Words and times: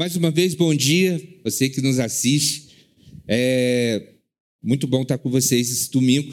Mais 0.00 0.16
uma 0.16 0.30
vez, 0.30 0.54
bom 0.54 0.74
dia, 0.74 1.22
você 1.44 1.68
que 1.68 1.82
nos 1.82 1.98
assiste. 1.98 2.70
É 3.28 4.14
muito 4.64 4.86
bom 4.86 5.02
estar 5.02 5.18
com 5.18 5.28
vocês 5.28 5.70
esse 5.70 5.90
domingo 5.90 6.32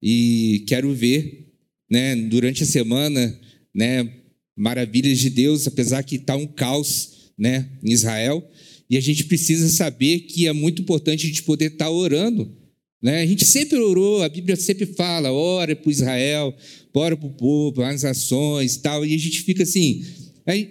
e 0.00 0.64
quero 0.68 0.94
ver, 0.94 1.48
né, 1.90 2.14
durante 2.14 2.62
a 2.62 2.66
semana, 2.66 3.36
né, 3.74 4.08
maravilhas 4.56 5.18
de 5.18 5.28
Deus, 5.28 5.66
apesar 5.66 6.04
que 6.04 6.14
está 6.14 6.36
um 6.36 6.46
caos, 6.46 7.32
né, 7.36 7.68
em 7.82 7.90
Israel, 7.90 8.48
e 8.88 8.96
a 8.96 9.00
gente 9.00 9.24
precisa 9.24 9.68
saber 9.70 10.20
que 10.20 10.46
é 10.46 10.52
muito 10.52 10.80
importante 10.80 11.26
a 11.26 11.28
gente 11.28 11.42
poder 11.42 11.72
estar 11.72 11.90
orando, 11.90 12.56
né? 13.02 13.22
A 13.22 13.26
gente 13.26 13.44
sempre 13.44 13.76
orou, 13.76 14.22
a 14.22 14.28
Bíblia 14.28 14.54
sempre 14.54 14.86
fala, 14.86 15.32
ora 15.32 15.74
para 15.74 15.90
Israel, 15.90 16.56
ora 16.94 17.16
para 17.16 17.26
o 17.26 17.34
povo, 17.34 17.82
as 17.82 18.04
nações, 18.04 18.76
tal, 18.76 19.04
e 19.04 19.12
a 19.12 19.18
gente 19.18 19.42
fica 19.42 19.64
assim, 19.64 20.04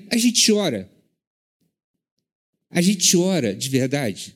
a 0.10 0.18
gente 0.18 0.50
ora, 0.54 0.90
a 2.74 2.82
gente 2.82 3.16
ora 3.16 3.56
de 3.56 3.70
verdade. 3.70 4.36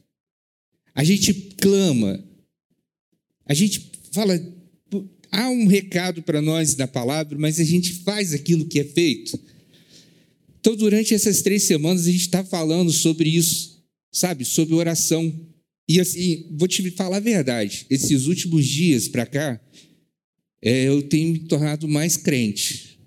A 0.93 1.03
gente 1.03 1.34
clama. 1.59 2.23
A 3.45 3.53
gente 3.53 3.91
fala. 4.12 4.39
Há 5.29 5.49
um 5.49 5.67
recado 5.67 6.21
para 6.21 6.41
nós 6.41 6.73
da 6.73 6.88
palavra, 6.88 7.38
mas 7.38 7.59
a 7.59 7.63
gente 7.63 7.93
faz 7.95 8.34
aquilo 8.34 8.65
que 8.65 8.79
é 8.79 8.84
feito. 8.84 9.38
Então, 10.59 10.76
durante 10.76 11.13
essas 11.13 11.41
três 11.41 11.63
semanas, 11.63 12.07
a 12.07 12.12
gente 12.12 12.21
está 12.21 12.43
falando 12.43 12.91
sobre 12.91 13.29
isso, 13.29 13.84
sabe? 14.12 14.45
Sobre 14.45 14.76
oração. 14.76 15.34
E 15.90 15.99
assim, 15.99 16.48
vou 16.51 16.67
te 16.67 16.90
falar 16.91 17.17
a 17.17 17.21
verdade: 17.21 17.85
esses 17.90 18.27
últimos 18.27 18.65
dias 18.65 19.07
para 19.07 19.26
cá, 19.26 19.62
é, 20.62 20.84
eu 20.84 21.01
tenho 21.01 21.34
me 21.34 21.40
tornado 21.40 21.88
mais 21.88 22.17
crente. 22.17 22.99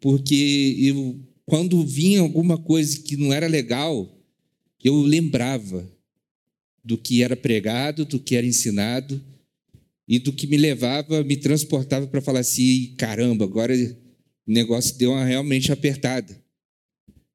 Porque 0.00 0.76
eu 0.80 1.31
quando 1.52 1.84
vinha 1.84 2.22
alguma 2.22 2.56
coisa 2.56 2.98
que 3.00 3.14
não 3.14 3.30
era 3.30 3.46
legal, 3.46 4.10
eu 4.82 4.98
lembrava 5.02 5.86
do 6.82 6.96
que 6.96 7.22
era 7.22 7.36
pregado, 7.36 8.06
do 8.06 8.18
que 8.18 8.36
era 8.36 8.46
ensinado 8.46 9.22
e 10.08 10.18
do 10.18 10.32
que 10.32 10.46
me 10.46 10.56
levava, 10.56 11.22
me 11.22 11.36
transportava 11.36 12.06
para 12.06 12.22
falar 12.22 12.40
assim: 12.40 12.94
caramba, 12.96 13.44
agora 13.44 13.74
o 13.74 14.50
negócio 14.50 14.96
deu 14.96 15.10
uma 15.10 15.26
realmente 15.26 15.70
apertada. 15.70 16.42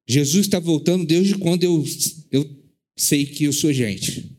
Jesus 0.08 0.48
está 0.48 0.58
voltando 0.58 1.06
desde 1.06 1.38
quando 1.38 1.62
eu, 1.62 1.86
eu 2.32 2.50
sei 2.96 3.24
que 3.24 3.44
eu 3.44 3.54
sou 3.54 3.72
gente. 3.72 4.36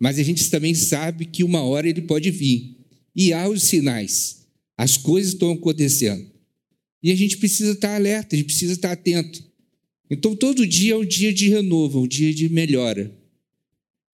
Mas 0.00 0.16
a 0.16 0.22
gente 0.22 0.48
também 0.48 0.76
sabe 0.76 1.24
que 1.24 1.42
uma 1.42 1.62
hora 1.64 1.88
ele 1.88 2.02
pode 2.02 2.30
vir. 2.30 2.76
E 3.16 3.32
há 3.32 3.48
os 3.48 3.64
sinais. 3.64 4.46
As 4.78 4.96
coisas 4.96 5.32
estão 5.32 5.50
acontecendo. 5.50 6.30
E 7.02 7.10
a 7.10 7.14
gente 7.14 7.38
precisa 7.38 7.72
estar 7.72 7.94
alerta, 7.94 8.34
a 8.34 8.38
gente 8.38 8.46
precisa 8.46 8.72
estar 8.72 8.92
atento. 8.92 9.42
Então, 10.10 10.34
todo 10.34 10.66
dia 10.66 10.94
é 10.94 10.96
um 10.96 11.04
dia 11.04 11.32
de 11.32 11.48
renovo, 11.48 12.02
um 12.02 12.08
dia 12.08 12.34
de 12.34 12.48
melhora. 12.48 13.16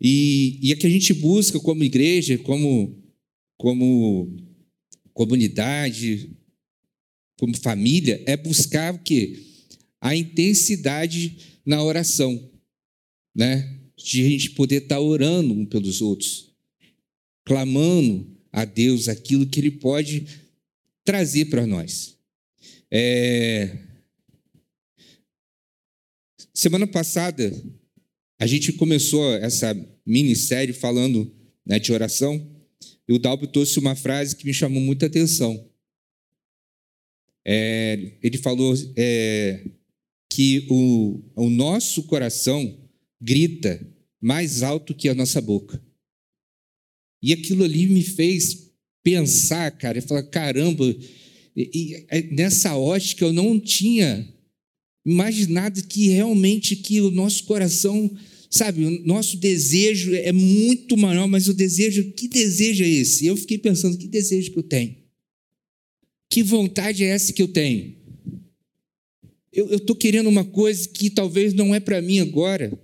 E, 0.01 0.59
e 0.63 0.73
é 0.73 0.77
que 0.77 0.87
a 0.87 0.91
gente 0.91 1.13
busca 1.15 1.59
como 1.59 1.83
igreja, 1.83 2.37
como, 2.39 3.03
como 3.57 4.37
comunidade, 5.15 6.31
como 7.39 7.57
família, 7.57 8.23
é 8.27 8.37
buscar 8.37 8.95
o 8.95 8.99
quê? 8.99 9.39
A 10.01 10.15
intensidade 10.15 11.39
na 11.65 11.83
oração, 11.83 12.51
né? 13.35 13.75
De 13.97 14.25
a 14.25 14.29
gente 14.29 14.51
poder 14.51 14.83
estar 14.83 15.01
orando 15.01 15.55
um 15.55 15.65
pelos 15.65 16.03
outros, 16.03 16.51
clamando 17.45 18.27
a 18.53 18.65
Deus 18.65 19.09
aquilo 19.09 19.47
que 19.47 19.59
Ele 19.59 19.71
pode 19.71 20.27
trazer 21.03 21.47
para 21.47 21.67
nós. 21.67 22.16
É... 22.99 23.77
Semana 26.55 26.87
passada, 26.87 27.53
a 28.41 28.47
gente 28.47 28.73
começou 28.73 29.35
essa 29.35 29.77
minissérie 30.07 30.73
falando 30.73 31.31
né, 31.67 31.79
de 31.79 31.93
oração, 31.93 32.51
e 33.07 33.13
o 33.13 33.19
Dalbo 33.19 33.47
trouxe 33.49 33.79
uma 33.79 33.95
frase 33.95 34.35
que 34.35 34.47
me 34.47 34.55
chamou 34.55 34.81
muita 34.81 35.05
atenção. 35.05 35.71
É, 37.47 38.15
ele 38.23 38.39
falou 38.39 38.75
é, 38.97 39.63
que 40.31 40.67
o, 40.71 41.23
o 41.37 41.51
nosso 41.51 42.05
coração 42.05 42.79
grita 43.21 43.87
mais 44.19 44.63
alto 44.63 44.95
que 44.95 45.11
a 45.11 45.15
nossa 45.15 45.43
boca. 45.43 45.85
E 47.23 47.35
aquilo 47.35 47.63
ali 47.63 47.87
me 47.89 48.03
fez 48.03 48.73
pensar, 49.03 49.71
cara, 49.73 49.99
e 49.99 50.01
falar: 50.01 50.23
caramba, 50.23 50.85
e, 51.57 51.71
e, 51.73 52.07
é, 52.09 52.23
nessa 52.23 52.77
ótica 52.77 53.25
eu 53.25 53.33
não 53.33 53.59
tinha 53.59 54.29
imaginado 55.05 55.83
que 55.85 56.09
realmente 56.09 56.77
que 56.77 57.01
o 57.01 57.11
nosso 57.11 57.45
coração, 57.45 58.15
sabe, 58.51 58.85
o 58.85 59.07
nosso 59.07 59.39
desejo 59.39 60.15
é 60.15 60.33
muito 60.33 60.97
maior, 60.97 61.27
mas 61.27 61.49
o 61.49 61.55
desejo, 61.55 62.13
que 62.13 62.29
desejo 62.29 62.85
é 62.85 62.89
esse? 62.89 63.25
Eu 63.25 63.37
fiquei 63.37 63.57
pensando, 63.57 63.97
que 63.97 64.07
desejo 64.07 64.51
que 64.51 64.59
eu 64.59 64.65
tenho? 64.65 64.97
Que 66.29 66.43
vontade 66.43 67.05
é 67.05 67.09
essa 67.09 67.33
que 67.33 67.41
eu 67.41 67.49
tenho? 67.49 67.95
Eu 69.53 69.77
estou 69.77 69.97
querendo 69.97 70.29
uma 70.29 70.45
coisa 70.45 70.87
que 70.87 71.09
talvez 71.09 71.55
não 71.55 71.75
é 71.75 71.81
para 71.81 72.03
mim 72.03 72.19
agora. 72.19 72.79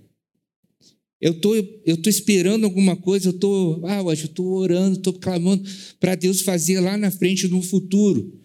Eu 1.21 1.39
tô, 1.39 1.55
eu 1.55 1.97
tô 1.97 2.09
esperando 2.09 2.63
alguma 2.63 2.95
coisa, 2.95 3.29
eu 3.29 3.33
tô, 3.33 3.81
ah, 3.85 3.99
eu 3.99 4.13
estou 4.13 4.53
orando, 4.53 4.97
estou 4.97 5.13
clamando 5.13 5.63
para 5.99 6.15
Deus 6.15 6.41
fazer 6.41 6.79
lá 6.79 6.97
na 6.97 7.11
frente 7.11 7.47
no 7.47 7.61
futuro 7.61 8.42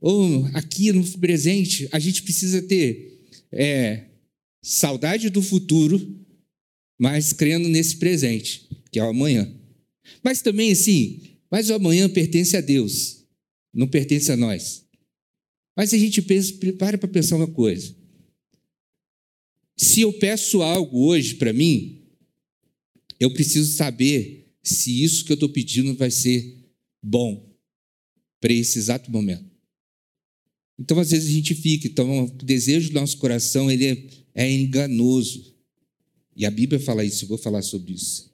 ou 0.00 0.44
aqui 0.54 0.92
no 0.92 1.04
presente, 1.18 1.88
a 1.92 1.98
gente 1.98 2.22
precisa 2.22 2.62
ter 2.62 3.20
é, 3.50 4.04
saudade 4.62 5.30
do 5.30 5.40
futuro, 5.40 6.24
mas 6.98 7.32
crendo 7.32 7.68
nesse 7.68 7.96
presente, 7.96 8.68
que 8.90 8.98
é 8.98 9.04
o 9.04 9.08
amanhã. 9.08 9.50
Mas 10.22 10.42
também, 10.42 10.72
assim, 10.72 11.22
mas 11.50 11.70
o 11.70 11.74
amanhã 11.74 12.08
pertence 12.08 12.56
a 12.56 12.60
Deus, 12.60 13.24
não 13.72 13.86
pertence 13.86 14.30
a 14.30 14.36
nós. 14.36 14.84
Mas 15.76 15.92
a 15.92 15.98
gente 15.98 16.22
pensa, 16.22 16.54
para 16.78 16.96
para 16.96 17.08
pensar 17.08 17.36
uma 17.36 17.46
coisa. 17.46 17.94
Se 19.76 20.00
eu 20.00 20.12
peço 20.14 20.62
algo 20.62 21.06
hoje 21.06 21.34
para 21.34 21.52
mim, 21.52 22.02
eu 23.20 23.32
preciso 23.32 23.72
saber 23.74 24.54
se 24.62 25.02
isso 25.02 25.24
que 25.24 25.32
eu 25.32 25.34
estou 25.34 25.48
pedindo 25.48 25.94
vai 25.94 26.10
ser 26.10 26.64
bom 27.02 27.54
para 28.40 28.52
esse 28.52 28.78
exato 28.78 29.10
momento. 29.10 29.55
Então, 30.78 30.98
às 30.98 31.10
vezes, 31.10 31.28
a 31.28 31.32
gente 31.32 31.54
fica. 31.54 31.86
Então, 31.86 32.24
o 32.24 32.30
desejo 32.30 32.90
do 32.90 32.94
nosso 32.94 33.18
coração 33.18 33.70
ele 33.70 33.86
é, 33.86 34.44
é 34.44 34.52
enganoso. 34.52 35.54
E 36.36 36.44
a 36.44 36.50
Bíblia 36.50 36.78
fala 36.78 37.04
isso, 37.04 37.24
eu 37.24 37.28
vou 37.28 37.38
falar 37.38 37.62
sobre 37.62 37.94
isso. 37.94 38.30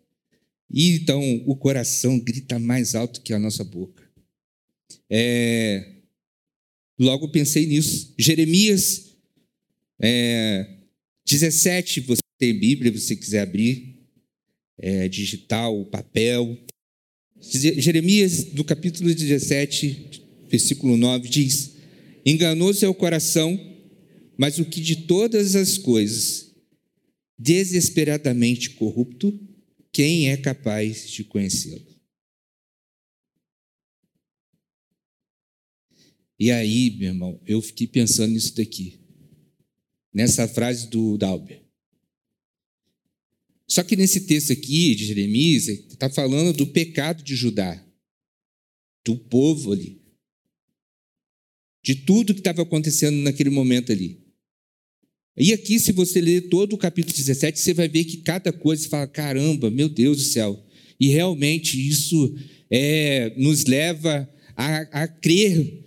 E 0.69 0.93
então, 0.97 1.23
o 1.47 1.55
coração 1.55 2.19
grita 2.19 2.59
mais 2.59 2.95
alto 2.95 3.21
que 3.21 3.33
a 3.33 3.39
nossa 3.39 3.63
boca. 3.63 4.03
É, 5.09 5.97
logo 6.99 7.29
pensei 7.29 7.67
nisso. 7.67 8.15
Jeremias 8.19 9.13
é, 10.01 10.67
17, 11.25 12.01
você 12.01 12.23
tem 12.39 12.59
Bíblia, 12.59 12.91
você 12.91 13.15
quiser 13.15 13.43
abrir, 13.43 13.99
é, 14.79 15.09
digital, 15.09 15.85
papel. 15.87 16.59
Jeremias, 17.41 18.45
do 18.45 18.65
capítulo 18.65 19.15
17, 19.15 20.25
versículo 20.49 20.97
9, 20.97 21.29
diz: 21.29 21.73
Enganoso 22.25 22.85
é 22.85 22.89
o 22.89 22.95
coração, 22.95 23.59
mas 24.39 24.59
o 24.59 24.65
que 24.65 24.81
de 24.81 25.07
todas 25.07 25.57
as 25.57 25.77
coisas, 25.77 26.55
desesperadamente 27.37 28.71
corrupto, 28.71 29.39
quem 29.93 30.31
é 30.31 30.37
capaz 30.37 31.11
de 31.11 31.25
conhecê-lo? 31.25 31.85
E 36.39 36.51
aí, 36.51 36.91
meu 36.91 37.09
irmão, 37.09 37.41
eu 37.47 37.61
fiquei 37.61 37.87
pensando 37.87 38.33
nisso 38.33 38.55
daqui, 38.55 39.01
nessa 40.13 40.47
frase 40.49 40.89
do 40.89 41.19
Dalber. 41.19 41.63
Só 43.67 43.83
que 43.83 43.97
nesse 43.97 44.23
texto 44.27 44.53
aqui 44.53 44.95
de 44.95 45.07
Jeremias, 45.07 45.69
está 45.69 46.09
falando 46.11 46.53
do 46.53 46.67
pecado 46.67 47.23
de 47.23 47.35
Judá, 47.35 47.85
do 49.05 49.17
povo 49.17 49.73
ali 49.73 50.02
de 51.83 51.97
tudo 51.97 52.33
que 52.33 52.41
estava 52.41 52.63
acontecendo 52.63 53.17
naquele 53.17 53.51
momento 53.51 53.91
ali. 53.91 54.23
E 55.37 55.53
aqui, 55.53 55.79
se 55.79 55.93
você 55.93 56.21
ler 56.21 56.49
todo 56.49 56.75
o 56.75 56.79
capítulo 56.79 57.17
17, 57.17 57.59
você 57.59 57.75
vai 57.75 57.89
ver 57.89 58.05
que 58.05 58.19
cada 58.19 58.53
coisa 58.53 58.83
você 58.83 58.89
fala: 58.89 59.07
caramba, 59.07 59.71
meu 59.71 59.89
Deus 59.89 60.19
do 60.19 60.25
céu. 60.25 60.65
E 61.01 61.09
realmente 61.09 61.77
isso 61.77 62.37
é, 62.71 63.35
nos 63.37 63.65
leva 63.65 64.29
a, 64.55 65.03
a 65.03 65.09
crer 65.09 65.85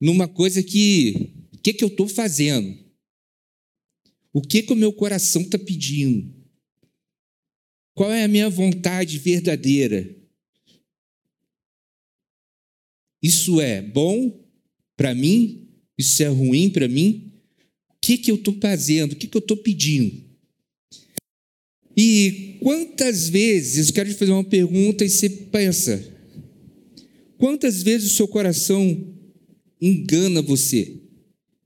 numa 0.00 0.26
coisa 0.26 0.62
que. 0.62 1.32
O 1.52 1.58
que, 1.64 1.72
que 1.72 1.84
eu 1.84 1.88
estou 1.88 2.08
fazendo? 2.08 2.76
O 4.32 4.42
que, 4.42 4.62
que 4.62 4.72
o 4.72 4.76
meu 4.76 4.92
coração 4.92 5.42
está 5.42 5.58
pedindo? 5.58 6.34
Qual 7.94 8.10
é 8.10 8.24
a 8.24 8.28
minha 8.28 8.50
vontade 8.50 9.18
verdadeira? 9.18 10.14
Isso 13.22 13.60
é 13.60 13.80
bom 13.80 14.43
para 14.96 15.14
mim? 15.14 15.68
Isso 15.96 16.22
é 16.22 16.28
ruim 16.28 16.70
para 16.70 16.88
mim? 16.88 17.32
O 17.90 17.94
que, 18.00 18.18
que 18.18 18.30
eu 18.30 18.36
estou 18.36 18.56
fazendo? 18.60 19.12
O 19.12 19.16
que, 19.16 19.26
que 19.26 19.36
eu 19.36 19.40
estou 19.40 19.56
pedindo? 19.56 20.22
E 21.96 22.56
quantas 22.60 23.28
vezes, 23.28 23.88
eu 23.88 23.94
quero 23.94 24.10
te 24.10 24.16
fazer 24.16 24.32
uma 24.32 24.44
pergunta 24.44 25.04
e 25.04 25.08
você 25.08 25.28
pensa, 25.28 26.12
quantas 27.38 27.82
vezes 27.82 28.12
o 28.12 28.16
seu 28.16 28.26
coração 28.26 29.14
engana 29.80 30.42
você? 30.42 31.00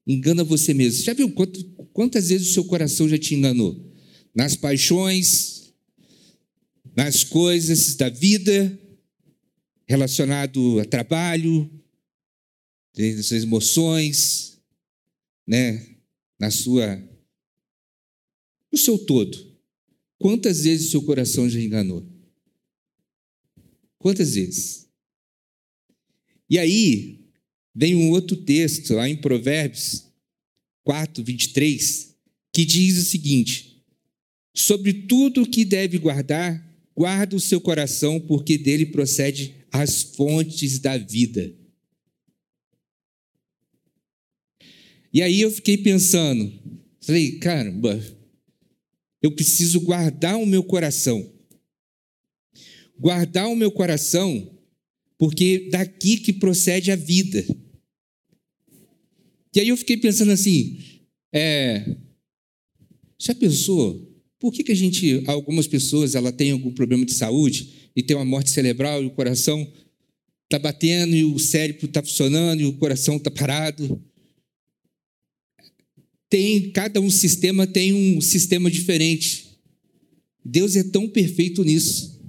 Engana 0.06 0.44
você 0.44 0.74
mesmo. 0.74 1.02
Já 1.04 1.14
viu 1.14 1.32
quantas 1.92 2.28
vezes 2.28 2.50
o 2.50 2.52
seu 2.52 2.64
coração 2.64 3.08
já 3.08 3.18
te 3.18 3.34
enganou? 3.34 3.90
Nas 4.34 4.54
paixões, 4.54 5.72
nas 6.94 7.24
coisas 7.24 7.94
da 7.96 8.08
vida, 8.08 8.78
relacionado 9.86 10.78
a 10.80 10.84
trabalho, 10.84 11.70
nas 12.98 13.26
suas 13.26 13.42
emoções, 13.42 14.58
né? 15.46 15.98
na 16.38 16.50
sua, 16.50 16.96
no 18.70 18.78
seu 18.78 18.98
todo. 18.98 19.58
Quantas 20.18 20.64
vezes 20.64 20.90
seu 20.90 21.02
coração 21.02 21.48
já 21.48 21.60
enganou? 21.60 22.06
Quantas 23.98 24.34
vezes? 24.34 24.88
E 26.48 26.58
aí, 26.58 27.26
vem 27.74 27.94
um 27.94 28.10
outro 28.10 28.36
texto 28.36 28.94
lá 28.94 29.08
em 29.08 29.16
Provérbios 29.16 30.06
4, 30.84 31.22
23, 31.22 32.16
que 32.52 32.64
diz 32.64 32.96
o 32.98 33.04
seguinte: 33.04 33.84
Sobre 34.54 34.92
tudo 34.92 35.48
que 35.48 35.64
deve 35.64 35.98
guardar, 35.98 36.64
guarda 36.96 37.36
o 37.36 37.40
seu 37.40 37.60
coração, 37.60 38.20
porque 38.20 38.56
dele 38.56 38.86
procede 38.86 39.54
as 39.70 40.02
fontes 40.02 40.78
da 40.78 40.96
vida. 40.96 41.54
E 45.12 45.22
aí 45.22 45.40
eu 45.40 45.50
fiquei 45.50 45.78
pensando, 45.78 46.52
falei, 47.00 47.38
caramba, 47.38 47.98
eu 49.22 49.32
preciso 49.32 49.80
guardar 49.80 50.36
o 50.36 50.46
meu 50.46 50.62
coração. 50.62 51.32
Guardar 52.98 53.48
o 53.48 53.56
meu 53.56 53.70
coração, 53.70 54.58
porque 55.16 55.68
daqui 55.70 56.18
que 56.18 56.32
procede 56.32 56.90
a 56.90 56.96
vida. 56.96 57.44
E 59.54 59.60
aí 59.60 59.68
eu 59.68 59.76
fiquei 59.76 59.96
pensando 59.96 60.30
assim, 60.30 60.78
é, 61.32 61.96
já 63.18 63.34
pensou? 63.34 64.06
Por 64.38 64.52
que, 64.52 64.62
que 64.62 64.72
a 64.72 64.76
gente, 64.76 65.24
algumas 65.26 65.66
pessoas, 65.66 66.14
ela 66.14 66.30
tem 66.30 66.52
algum 66.52 66.70
problema 66.70 67.04
de 67.04 67.12
saúde 67.12 67.90
e 67.96 68.02
tem 68.02 68.16
uma 68.16 68.24
morte 68.24 68.50
cerebral 68.50 69.02
e 69.02 69.06
o 69.06 69.10
coração 69.10 69.66
está 70.44 70.58
batendo 70.58 71.16
e 71.16 71.24
o 71.24 71.38
cérebro 71.38 71.86
está 71.86 72.02
funcionando 72.02 72.60
e 72.60 72.66
o 72.66 72.74
coração 72.74 73.16
está 73.16 73.30
parado? 73.30 74.00
Tem 76.28 76.70
cada 76.70 77.00
um 77.00 77.10
sistema 77.10 77.66
tem 77.66 77.92
um 77.92 78.20
sistema 78.20 78.70
diferente. 78.70 79.48
Deus 80.44 80.76
é 80.76 80.82
tão 80.82 81.08
perfeito 81.08 81.62
nisso, 81.62 82.20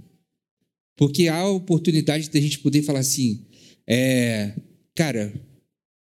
porque 0.95 1.27
há 1.27 1.37
a 1.37 1.49
oportunidade 1.49 2.29
de 2.29 2.37
a 2.37 2.41
gente 2.41 2.59
poder 2.59 2.81
falar 2.81 2.99
assim, 2.99 3.45
é, 3.87 4.53
cara, 4.93 5.33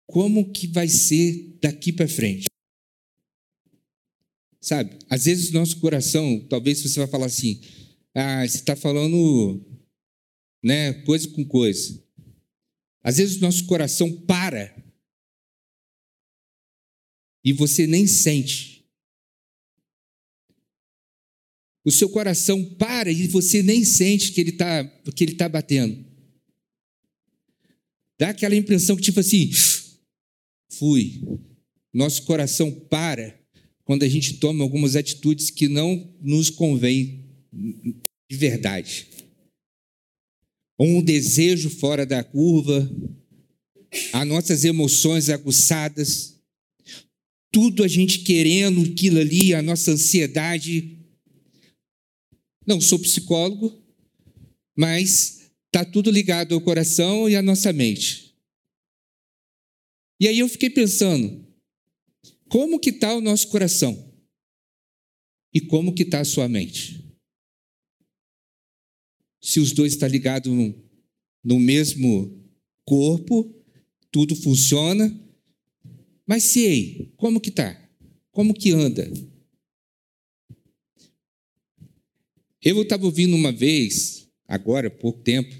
como 0.08 0.52
que 0.52 0.68
vai 0.68 0.88
ser 0.88 1.58
daqui 1.62 1.94
para 1.94 2.08
frente? 2.08 2.48
Sabe? 4.60 4.98
Às 5.10 5.26
vezes 5.26 5.52
nosso 5.52 5.80
coração, 5.80 6.40
talvez 6.50 6.82
você 6.82 7.00
vai 7.00 7.08
falar 7.08 7.28
assim, 7.28 7.62
ah, 8.14 8.46
você 8.48 8.58
está 8.58 8.76
falando, 8.76 9.64
né, 10.64 10.94
coisa 11.06 11.28
com 11.30 11.46
coisa. 11.46 12.04
Às 13.04 13.18
vezes 13.18 13.38
o 13.38 13.42
nosso 13.42 13.66
coração 13.66 14.12
para 14.12 14.76
e 17.44 17.54
você 17.54 17.88
nem 17.88 18.06
sente. 18.08 18.86
O 21.84 21.92
seu 21.92 22.10
coração 22.10 22.64
para 22.76 23.12
e 23.12 23.28
você 23.28 23.64
nem 23.64 23.84
sente 23.84 24.32
que 24.32 24.42
ele 24.42 24.52
está 24.52 24.84
que 25.16 25.24
ele 25.24 25.36
tá 25.36 25.50
batendo. 25.50 26.06
Dá 28.20 28.30
aquela 28.30 28.56
impressão 28.56 28.96
que 28.96 29.02
tipo 29.02 29.20
assim, 29.20 29.50
fui. 30.70 31.22
Nosso 31.94 32.24
coração 32.24 32.72
para 32.72 33.40
quando 33.84 34.04
a 34.04 34.08
gente 34.08 34.36
toma 34.36 34.64
algumas 34.64 34.96
atitudes 34.96 35.50
que 35.50 35.68
não 35.68 36.16
nos 36.22 36.50
convém 36.50 37.26
de 38.30 38.38
verdade. 38.38 39.08
Um 40.80 41.02
desejo 41.04 41.70
fora 41.70 42.06
da 42.06 42.24
curva, 42.24 42.90
as 44.14 44.28
nossas 44.28 44.64
emoções 44.64 45.30
aguçadas, 45.30 46.41
tudo 47.52 47.84
a 47.84 47.88
gente 47.88 48.20
querendo 48.20 48.82
aquilo 48.82 49.20
ali, 49.20 49.54
a 49.54 49.62
nossa 49.62 49.92
ansiedade. 49.92 50.98
Não 52.66 52.80
sou 52.80 52.98
psicólogo, 53.00 53.84
mas 54.78 55.52
está 55.66 55.84
tudo 55.84 56.10
ligado 56.10 56.56
ao 56.56 56.62
coração 56.62 57.30
e 57.30 57.36
à 57.36 57.42
nossa 57.42 57.74
mente. 57.74 58.36
E 60.20 60.28
aí 60.28 60.40
eu 60.40 60.48
fiquei 60.48 60.70
pensando, 60.70 61.46
como 62.48 62.80
que 62.80 62.92
está 62.92 63.16
o 63.16 63.22
nosso 63.22 63.48
coração? 63.48 64.12
E 65.54 65.60
como 65.60 65.94
que 65.94 66.04
está 66.04 66.22
a 66.22 66.26
sua 66.26 66.48
mente? 66.48 67.04
Se 69.42 69.60
os 69.60 69.72
dois 69.72 69.94
estão 69.94 70.08
tá 70.08 70.12
ligados 70.12 70.52
no, 70.52 70.76
no 71.44 71.60
mesmo 71.60 72.40
corpo, 72.86 73.54
tudo 74.12 74.36
funciona, 74.36 75.10
mas 76.26 76.44
se 76.44 76.62
ei, 76.62 77.14
como 77.18 77.40
que 77.40 77.52
tá? 77.52 77.78
Como 78.32 78.54
que 78.54 78.72
anda? 78.72 79.12
Eu 82.62 82.82
estava 82.82 83.06
ouvindo 83.06 83.36
uma 83.36 83.52
vez, 83.52 84.28
agora, 84.48 84.88
há 84.88 84.92
pouco 84.92 85.22
tempo, 85.22 85.54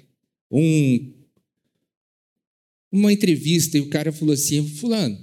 um, 0.52 1.14
uma 2.92 3.12
entrevista 3.12 3.78
e 3.78 3.82
o 3.82 3.90
cara 3.90 4.12
falou 4.12 4.34
assim, 4.34 4.68
fulano, 4.68 5.18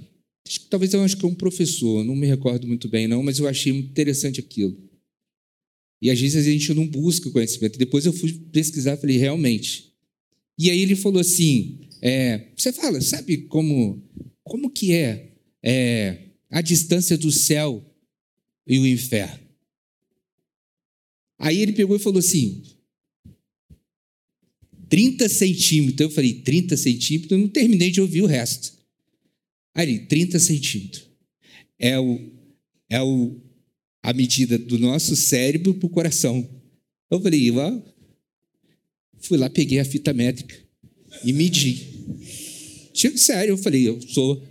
talvez 0.69 0.93
eu 0.93 1.01
acho 1.01 1.15
que 1.15 1.25
é 1.25 1.27
um 1.27 1.35
professor, 1.35 2.03
não 2.03 2.15
me 2.15 2.27
recordo 2.27 2.67
muito 2.67 2.89
bem 2.89 3.07
não, 3.07 3.23
mas 3.23 3.39
eu 3.39 3.47
achei 3.47 3.71
muito 3.71 3.89
interessante 3.89 4.39
aquilo. 4.39 4.77
E 6.01 6.09
às 6.09 6.19
vezes 6.19 6.35
a 6.35 6.49
gente 6.49 6.73
não 6.73 6.87
busca 6.87 7.29
conhecimento. 7.29 7.77
Depois 7.77 8.05
eu 8.05 8.13
fui 8.13 8.31
pesquisar 8.51 8.93
e 8.93 8.97
falei, 8.97 9.17
realmente. 9.17 9.93
E 10.57 10.69
aí 10.69 10.79
ele 10.79 10.95
falou 10.95 11.19
assim, 11.19 11.79
é, 12.01 12.51
você 12.55 12.71
fala, 12.71 13.01
sabe 13.01 13.39
como, 13.43 14.01
como 14.43 14.69
que 14.69 14.93
é 14.93 15.28
é, 15.63 16.29
a 16.49 16.61
distância 16.61 17.17
do 17.17 17.31
céu 17.31 17.85
e 18.65 18.79
o 18.79 18.87
inferno. 18.87 19.39
Aí 21.37 21.61
ele 21.61 21.73
pegou 21.73 21.95
e 21.95 21.99
falou 21.99 22.19
assim: 22.19 22.63
30 24.89 25.29
centímetros. 25.29 26.01
Eu 26.01 26.09
falei: 26.09 26.33
30 26.33 26.75
centímetros? 26.75 27.31
Eu 27.31 27.37
não 27.37 27.47
terminei 27.47 27.91
de 27.91 28.01
ouvir 28.01 28.21
o 28.21 28.25
resto. 28.25 28.73
Aí 29.73 29.87
ele: 29.87 29.99
30 30.05 30.39
centímetros. 30.39 31.07
É, 31.77 31.97
o, 31.97 32.19
é 32.89 33.01
o, 33.01 33.39
a 34.03 34.11
medida 34.11 34.57
do 34.57 34.77
nosso 34.77 35.15
cérebro 35.15 35.73
para 35.75 35.87
o 35.87 35.89
coração. 35.89 36.47
Eu 37.09 37.21
falei: 37.21 37.49
Uau. 37.51 37.85
Fui 39.21 39.37
lá, 39.37 39.49
peguei 39.49 39.79
a 39.79 39.85
fita 39.85 40.13
métrica 40.13 40.57
e 41.25 41.33
medi. 41.33 41.87
Tipo, 42.93 43.17
sério, 43.17 43.53
eu 43.53 43.57
falei: 43.57 43.87
Eu 43.87 44.01
sou, 44.01 44.43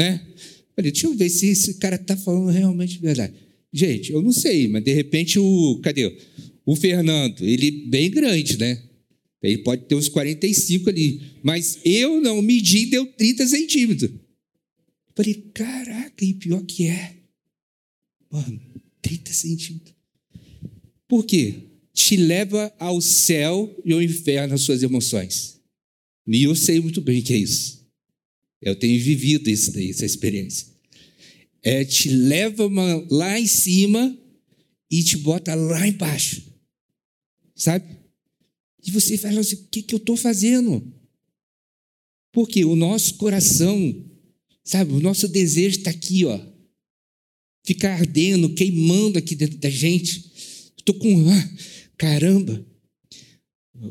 né? 0.00 0.26
Falei, 0.74 0.90
deixa 0.90 1.06
eu 1.06 1.14
ver 1.14 1.28
se 1.28 1.48
esse 1.48 1.74
cara 1.74 1.96
está 1.96 2.16
falando 2.16 2.50
realmente 2.50 2.98
verdade. 2.98 3.34
Gente, 3.70 4.12
eu 4.12 4.22
não 4.22 4.32
sei, 4.32 4.66
mas 4.66 4.82
de 4.82 4.92
repente 4.94 5.38
o. 5.38 5.78
Cadê? 5.82 6.16
O 6.64 6.74
Fernando, 6.74 7.44
ele 7.44 7.70
bem 7.70 8.10
grande, 8.10 8.56
né? 8.56 8.82
Ele 9.42 9.58
pode 9.58 9.84
ter 9.84 9.94
uns 9.94 10.08
45 10.08 10.88
ali. 10.88 11.20
Mas 11.42 11.78
eu 11.84 12.20
não 12.20 12.40
medi, 12.40 12.86
deu 12.86 13.06
30 13.06 13.46
centímetros. 13.46 14.10
Falei, 15.14 15.34
caraca, 15.54 16.24
e 16.24 16.34
pior 16.34 16.62
que 16.64 16.86
é. 16.86 17.14
Mano, 18.30 18.60
30 19.02 19.32
centímetros. 19.32 19.94
Por 21.08 21.24
quê? 21.26 21.54
Te 21.92 22.16
leva 22.16 22.72
ao 22.78 23.00
céu 23.00 23.74
e 23.84 23.92
ao 23.92 24.02
inferno 24.02 24.54
as 24.54 24.62
suas 24.62 24.82
emoções. 24.82 25.60
E 26.26 26.44
eu 26.44 26.54
sei 26.54 26.80
muito 26.80 27.00
bem 27.00 27.20
que 27.20 27.34
é 27.34 27.38
isso. 27.38 27.79
Eu 28.60 28.76
tenho 28.76 29.00
vivido 29.00 29.48
isso 29.48 29.72
daí, 29.72 29.90
essa 29.90 30.04
experiência. 30.04 30.68
É, 31.62 31.84
te 31.84 32.08
leva 32.08 32.68
lá 33.10 33.38
em 33.38 33.46
cima 33.46 34.18
e 34.90 35.02
te 35.02 35.16
bota 35.16 35.54
lá 35.54 35.86
embaixo. 35.86 36.42
Sabe? 37.54 37.84
E 38.84 38.90
você 38.90 39.16
fala 39.16 39.40
assim: 39.40 39.56
o 39.56 39.68
que, 39.68 39.82
que 39.82 39.94
eu 39.94 39.98
estou 39.98 40.16
fazendo? 40.16 40.92
Porque 42.32 42.64
o 42.64 42.76
nosso 42.76 43.14
coração, 43.14 44.04
sabe, 44.64 44.92
o 44.92 45.00
nosso 45.00 45.28
desejo 45.28 45.78
está 45.78 45.90
aqui, 45.90 46.24
ó. 46.24 46.40
Fica 47.64 47.92
ardendo, 47.92 48.54
queimando 48.54 49.18
aqui 49.18 49.34
dentro 49.34 49.58
da 49.58 49.70
gente. 49.70 50.30
Estou 50.78 50.94
com. 50.94 51.28
Ah, 51.28 51.50
caramba! 51.96 52.66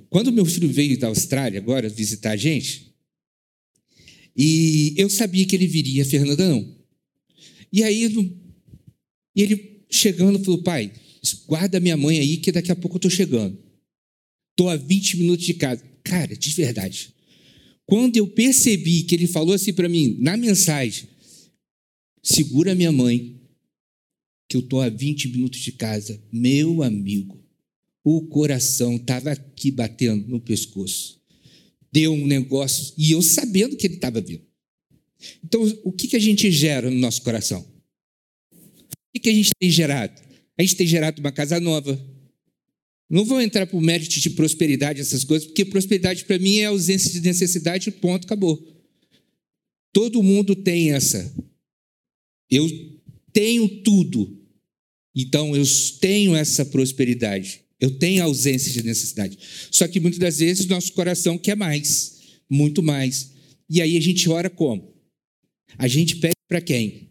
Quando 0.10 0.32
meu 0.32 0.46
filho 0.46 0.72
veio 0.72 0.98
da 0.98 1.08
Austrália 1.08 1.60
agora 1.60 1.90
visitar 1.90 2.32
a 2.32 2.38
gente, 2.38 2.94
e 4.42 4.94
eu 4.96 5.10
sabia 5.10 5.46
que 5.46 5.54
ele 5.54 5.68
viria, 5.68 6.06
Fernanda 6.06 6.48
não. 6.48 6.66
E 7.74 7.84
aí 7.84 8.04
ele 9.36 9.84
chegando 9.92 10.40
falou: 10.40 10.64
pai, 10.64 10.94
guarda 11.46 11.78
minha 11.78 11.98
mãe 11.98 12.20
aí 12.20 12.38
que 12.38 12.50
daqui 12.50 12.72
a 12.72 12.76
pouco 12.76 12.96
eu 12.96 13.00
estou 13.00 13.12
chegando. 13.12 13.60
Estou 14.52 14.70
a 14.70 14.78
20 14.78 15.18
minutos 15.18 15.46
de 15.46 15.56
casa. 15.56 15.84
Cara, 16.06 16.38
de 16.38 16.50
verdade. 16.52 17.14
Quando 17.86 18.16
eu 18.16 18.28
percebi 18.28 19.04
que 19.04 19.14
ele 19.14 19.28
falou 19.28 19.54
assim 19.54 19.74
para 19.74 19.90
mim, 19.90 20.16
na 20.22 20.38
mensagem, 20.38 21.10
segura 22.24 22.74
minha 22.74 22.94
mãe, 22.94 23.42
que 24.48 24.56
eu 24.56 24.62
estou 24.62 24.80
a 24.80 24.88
20 24.88 25.28
minutos 25.28 25.60
de 25.60 25.74
casa, 25.74 26.18
meu 26.32 26.82
amigo, 26.82 27.44
o 28.06 28.22
coração 28.22 28.96
estava 28.96 29.32
aqui 29.32 29.70
batendo 29.70 30.30
no 30.30 30.40
pescoço. 30.40 31.19
Deu 31.92 32.14
um 32.14 32.26
negócio, 32.26 32.94
e 32.98 33.12
eu 33.12 33.22
sabendo 33.22 33.76
que 33.76 33.88
ele 33.88 33.96
estava 33.96 34.22
vindo. 34.22 34.44
Então, 35.44 35.62
o 35.84 35.92
que, 35.92 36.08
que 36.08 36.16
a 36.16 36.20
gente 36.20 36.50
gera 36.52 36.90
no 36.90 36.98
nosso 36.98 37.22
coração? 37.22 37.62
O 38.52 39.12
que, 39.14 39.20
que 39.20 39.30
a 39.30 39.34
gente 39.34 39.52
tem 39.60 39.70
gerado? 39.70 40.22
A 40.58 40.62
gente 40.62 40.76
tem 40.76 40.88
gerado 40.88 41.20
uma 41.20 41.32
casa 41.32 41.60
nova. 41.60 42.00
Não 43.10 43.26
vou 43.26 43.42
entrar 43.42 43.66
por 43.66 43.82
mérito 43.82 44.20
de 44.20 44.30
prosperidade, 44.30 45.02
essas 45.02 45.24
coisas, 45.24 45.48
porque 45.48 45.66
prosperidade 45.66 46.26
para 46.26 46.38
mim 46.38 46.60
é 46.60 46.66
ausência 46.66 47.12
de 47.12 47.22
necessidade, 47.22 47.92
ponto, 47.92 48.26
acabou. 48.26 48.64
Todo 49.92 50.22
mundo 50.22 50.56
tem 50.56 50.92
essa. 50.92 51.34
Eu 52.50 52.70
tenho 53.34 53.82
tudo, 53.84 54.40
então 55.16 55.56
eu 55.56 55.64
tenho 56.00 56.36
essa 56.36 56.64
prosperidade. 56.66 57.64
Eu 57.80 57.92
tenho 57.92 58.24
ausência 58.24 58.72
de 58.72 58.84
necessidade. 58.84 59.38
Só 59.72 59.88
que 59.88 60.00
muitas 60.00 60.20
das 60.20 60.40
vezes 60.40 60.66
nosso 60.66 60.92
coração 60.94 61.38
quer 61.38 61.56
mais, 61.56 62.20
muito 62.50 62.84
mais. 62.84 63.32
E 63.70 63.82
aí 63.82 63.98
a 63.98 64.02
gente 64.02 64.30
ora 64.30 64.50
como? 64.50 64.94
A 65.78 65.88
gente 65.88 66.18
pede 66.18 66.36
para 66.48 66.60
quem? 66.60 67.10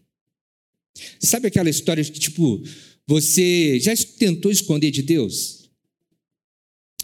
Sabe 1.19 1.47
aquela 1.47 1.69
história 1.69 2.03
que, 2.03 2.19
tipo, 2.19 2.61
você 3.07 3.79
já 3.79 3.95
tentou 4.17 4.51
esconder 4.51 4.91
de 4.91 5.01
Deus? 5.01 5.69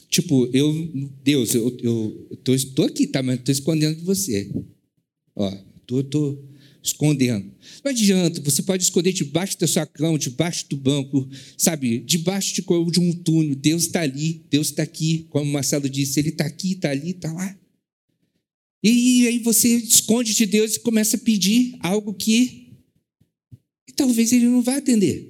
Tipo, 0.09 0.49
eu, 0.53 0.71
Deus, 1.23 1.55
eu, 1.55 1.75
eu, 1.81 2.27
eu 2.29 2.37
tô, 2.37 2.53
tô 2.75 2.83
aqui, 2.83 3.07
tá? 3.07 3.23
Mas 3.23 3.39
estou 3.39 3.51
escondendo 3.51 3.97
de 3.97 4.03
você. 4.03 4.49
Ó, 5.35 5.51
tô, 5.85 6.03
tô, 6.03 6.43
escondendo. 6.85 7.51
Não 7.83 7.91
adianta, 7.91 8.41
você 8.41 8.61
pode 8.61 8.83
esconder 8.83 9.11
debaixo 9.11 9.59
da 9.59 9.67
sua 9.67 9.85
cama, 9.85 10.19
debaixo 10.19 10.69
do 10.69 10.77
banco, 10.77 11.27
sabe, 11.57 11.99
debaixo 11.99 12.53
de, 12.53 12.61
de 12.61 12.99
um 12.99 13.11
túnel. 13.11 13.55
Deus 13.55 13.83
está 13.83 14.01
ali, 14.01 14.45
Deus 14.49 14.67
está 14.69 14.83
aqui, 14.83 15.25
como 15.29 15.49
o 15.49 15.53
Marcelo 15.53 15.89
disse, 15.89 16.19
ele 16.19 16.29
está 16.29 16.45
aqui, 16.45 16.73
está 16.73 16.91
ali, 16.91 17.11
está 17.11 17.31
lá. 17.31 17.57
E 18.83 19.27
aí 19.27 19.39
você 19.39 19.77
esconde 19.77 20.33
de 20.35 20.45
Deus 20.45 20.75
e 20.75 20.79
começa 20.79 21.17
a 21.17 21.19
pedir 21.19 21.75
algo 21.79 22.13
que 22.13 22.71
talvez 23.95 24.31
ele 24.31 24.45
não 24.45 24.61
vá 24.61 24.77
atender 24.77 25.29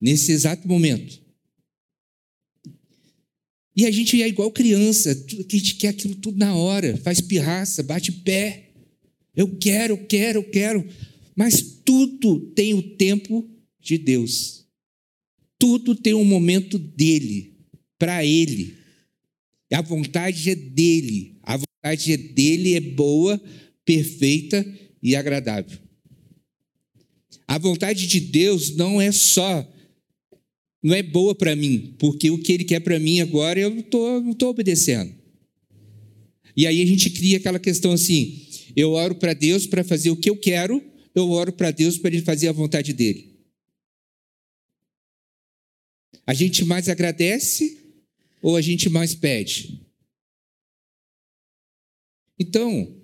nesse 0.00 0.30
exato 0.30 0.68
momento. 0.68 1.20
E 3.76 3.86
a 3.86 3.90
gente 3.90 4.20
é 4.22 4.28
igual 4.28 4.50
criança, 4.50 5.10
a 5.10 5.56
gente 5.56 5.76
quer 5.76 5.88
aquilo 5.88 6.14
tudo 6.14 6.38
na 6.38 6.54
hora, 6.54 6.96
faz 6.98 7.20
pirraça, 7.20 7.82
bate 7.82 8.12
pé. 8.12 8.69
Eu 9.34 9.56
quero, 9.56 9.96
quero, 10.06 10.42
quero. 10.50 10.86
Mas 11.36 11.80
tudo 11.84 12.40
tem 12.54 12.74
o 12.74 12.82
tempo 12.82 13.48
de 13.80 13.96
Deus. 13.98 14.66
Tudo 15.58 15.94
tem 15.94 16.14
um 16.14 16.24
momento 16.24 16.78
dele, 16.78 17.54
para 17.98 18.24
ele. 18.24 18.76
A 19.72 19.82
vontade 19.82 20.50
é 20.50 20.54
dele. 20.54 21.36
A 21.42 21.56
vontade 21.56 22.12
é 22.12 22.16
dele 22.16 22.74
é 22.74 22.80
boa, 22.80 23.40
perfeita 23.84 24.66
e 25.02 25.14
agradável. 25.14 25.78
A 27.46 27.58
vontade 27.58 28.06
de 28.06 28.20
Deus 28.20 28.76
não 28.76 29.00
é 29.00 29.12
só 29.12 29.66
não 30.82 30.94
é 30.94 31.02
boa 31.02 31.34
para 31.34 31.54
mim, 31.54 31.94
porque 31.98 32.30
o 32.30 32.38
que 32.38 32.52
ele 32.52 32.64
quer 32.64 32.80
para 32.80 32.98
mim 32.98 33.20
agora 33.20 33.60
eu 33.60 33.70
não 33.70 33.80
estou 34.30 34.48
obedecendo. 34.48 35.12
E 36.56 36.66
aí 36.66 36.82
a 36.82 36.86
gente 36.86 37.10
cria 37.10 37.36
aquela 37.36 37.58
questão 37.58 37.92
assim: 37.92 38.46
eu 38.76 38.92
oro 38.92 39.14
para 39.14 39.32
Deus 39.32 39.66
para 39.66 39.84
fazer 39.84 40.10
o 40.10 40.16
que 40.16 40.30
eu 40.30 40.36
quero, 40.36 40.82
eu 41.14 41.30
oro 41.30 41.52
para 41.52 41.70
Deus 41.70 41.98
para 41.98 42.10
Ele 42.10 42.22
fazer 42.22 42.48
a 42.48 42.52
vontade 42.52 42.92
dele. 42.92 43.30
A 46.26 46.34
gente 46.34 46.64
mais 46.64 46.88
agradece 46.88 47.78
ou 48.42 48.56
a 48.56 48.60
gente 48.60 48.88
mais 48.88 49.14
pede? 49.14 49.80
Então, 52.38 52.96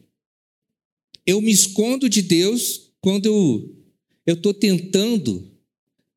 eu 1.27 1.41
me 1.41 1.51
escondo 1.51 2.09
de 2.09 2.23
Deus 2.23 2.93
quando 3.01 3.77
eu 4.25 4.35
estou 4.35 4.55
tentando 4.55 5.51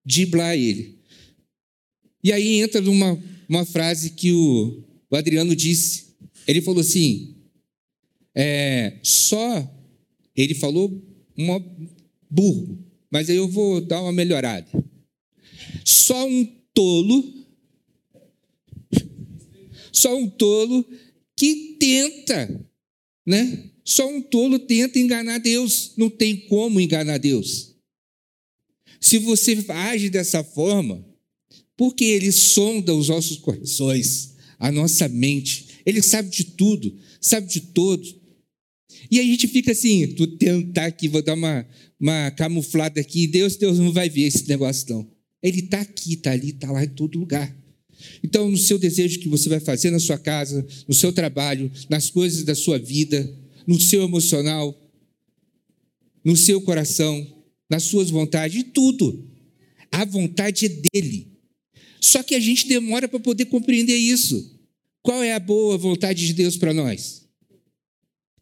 driblar 0.06 0.56
Ele. 0.56 1.00
E 2.24 2.32
aí 2.32 2.62
entra 2.62 2.80
numa 2.80 3.22
uma 3.50 3.66
frase 3.66 4.12
que 4.12 4.32
o, 4.32 4.84
o 5.10 5.16
Adriano 5.16 5.56
disse. 5.56 6.16
Ele 6.48 6.62
falou 6.62 6.82
assim: 6.82 7.36
é, 8.42 8.98
só, 9.04 9.70
ele 10.34 10.56
falou 10.56 11.06
uma 11.36 11.60
burro, 12.30 12.80
mas 13.12 13.30
aí 13.30 13.36
eu 13.36 13.50
vou 13.50 13.82
dar 13.82 14.02
uma 14.02 14.14
melhorada. 14.14 14.66
Só 15.84 16.26
um 16.26 16.46
tolo, 16.74 17.34
só 19.92 20.18
um 20.18 20.30
tolo 20.30 20.86
que 21.36 21.76
tenta, 21.78 22.66
né? 23.28 23.72
Só 23.84 24.08
um 24.08 24.22
tolo 24.22 24.58
tenta 24.58 24.98
enganar 25.00 25.40
Deus, 25.40 25.92
não 25.98 26.10
tem 26.10 26.38
como 26.48 26.80
enganar 26.80 27.18
Deus. 27.18 27.76
Se 29.02 29.18
você 29.18 29.66
age 29.68 30.10
dessa 30.10 30.46
forma, 30.46 31.06
porque 31.76 32.06
ele 32.06 32.32
sonda 32.32 32.96
os 32.96 33.10
nossos 33.10 33.38
corações, 33.40 34.36
a 34.58 34.72
nossa 34.72 35.10
mente, 35.10 35.82
ele 35.86 36.02
sabe 36.02 36.30
de 36.30 36.46
tudo, 36.46 36.98
sabe 37.20 37.48
de 37.48 37.60
todos, 37.60 38.19
e 39.10 39.20
a 39.20 39.24
gente 39.24 39.48
fica 39.48 39.72
assim, 39.72 40.08
tu 40.08 40.28
tentar 40.28 40.86
aqui, 40.86 41.08
vou 41.08 41.22
dar 41.22 41.34
uma, 41.34 41.66
uma 42.00 42.32
camuflada 42.32 43.02
aqui, 43.02 43.28
Deus, 43.28 43.56
Deus 43.56 43.80
não 43.80 43.92
vai 43.92 44.10
ver 44.10 44.24
esse 44.24 44.48
negócio 44.48 44.86
não. 44.90 45.10
Ele 45.42 45.62
está 45.62 45.82
aqui, 45.82 46.14
está 46.14 46.32
ali, 46.32 46.50
está 46.50 46.72
lá 46.72 46.84
em 46.84 46.90
todo 46.90 47.18
lugar. 47.18 47.56
Então, 48.24 48.50
no 48.50 48.58
seu 48.58 48.78
desejo 48.78 49.20
que 49.20 49.30
você 49.30 49.50
vai 49.50 49.60
fazer 49.60 49.90
na 49.92 50.00
sua 50.00 50.18
casa, 50.18 50.66
no 50.88 50.94
seu 50.94 51.12
trabalho, 51.12 51.72
nas 51.90 52.10
coisas 52.10 52.44
da 52.44 52.56
sua 52.56 52.78
vida, 52.78 53.30
no 53.66 53.80
seu 53.80 54.04
emocional, 54.04 54.78
no 56.24 56.36
seu 56.36 56.62
coração, 56.62 57.26
nas 57.70 57.84
suas 57.84 58.10
vontades, 58.10 58.64
tudo. 58.74 59.28
A 59.92 60.06
vontade 60.06 60.66
é 60.66 60.70
dele. 60.70 61.28
Só 62.02 62.24
que 62.24 62.36
a 62.36 62.40
gente 62.40 62.68
demora 62.68 63.08
para 63.08 63.20
poder 63.20 63.46
compreender 63.46 63.96
isso. 63.96 64.58
Qual 65.02 65.24
é 65.24 65.34
a 65.34 65.40
boa 65.40 65.78
vontade 65.78 66.26
de 66.26 66.34
Deus 66.34 66.58
para 66.58 66.74
nós? 66.74 67.29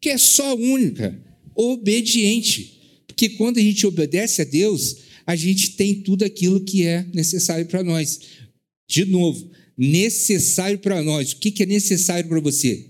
Que 0.00 0.08
é 0.08 0.18
só 0.18 0.54
única, 0.54 1.18
obediente. 1.54 3.02
Porque 3.06 3.30
quando 3.30 3.58
a 3.58 3.62
gente 3.62 3.86
obedece 3.86 4.42
a 4.42 4.44
Deus, 4.44 4.96
a 5.26 5.34
gente 5.34 5.72
tem 5.72 6.02
tudo 6.02 6.24
aquilo 6.24 6.64
que 6.64 6.86
é 6.86 7.04
necessário 7.12 7.66
para 7.66 7.82
nós. 7.82 8.20
De 8.88 9.04
novo, 9.04 9.50
necessário 9.76 10.78
para 10.78 11.02
nós. 11.02 11.32
O 11.32 11.38
que 11.38 11.62
é 11.62 11.66
necessário 11.66 12.28
para 12.28 12.40
você? 12.40 12.86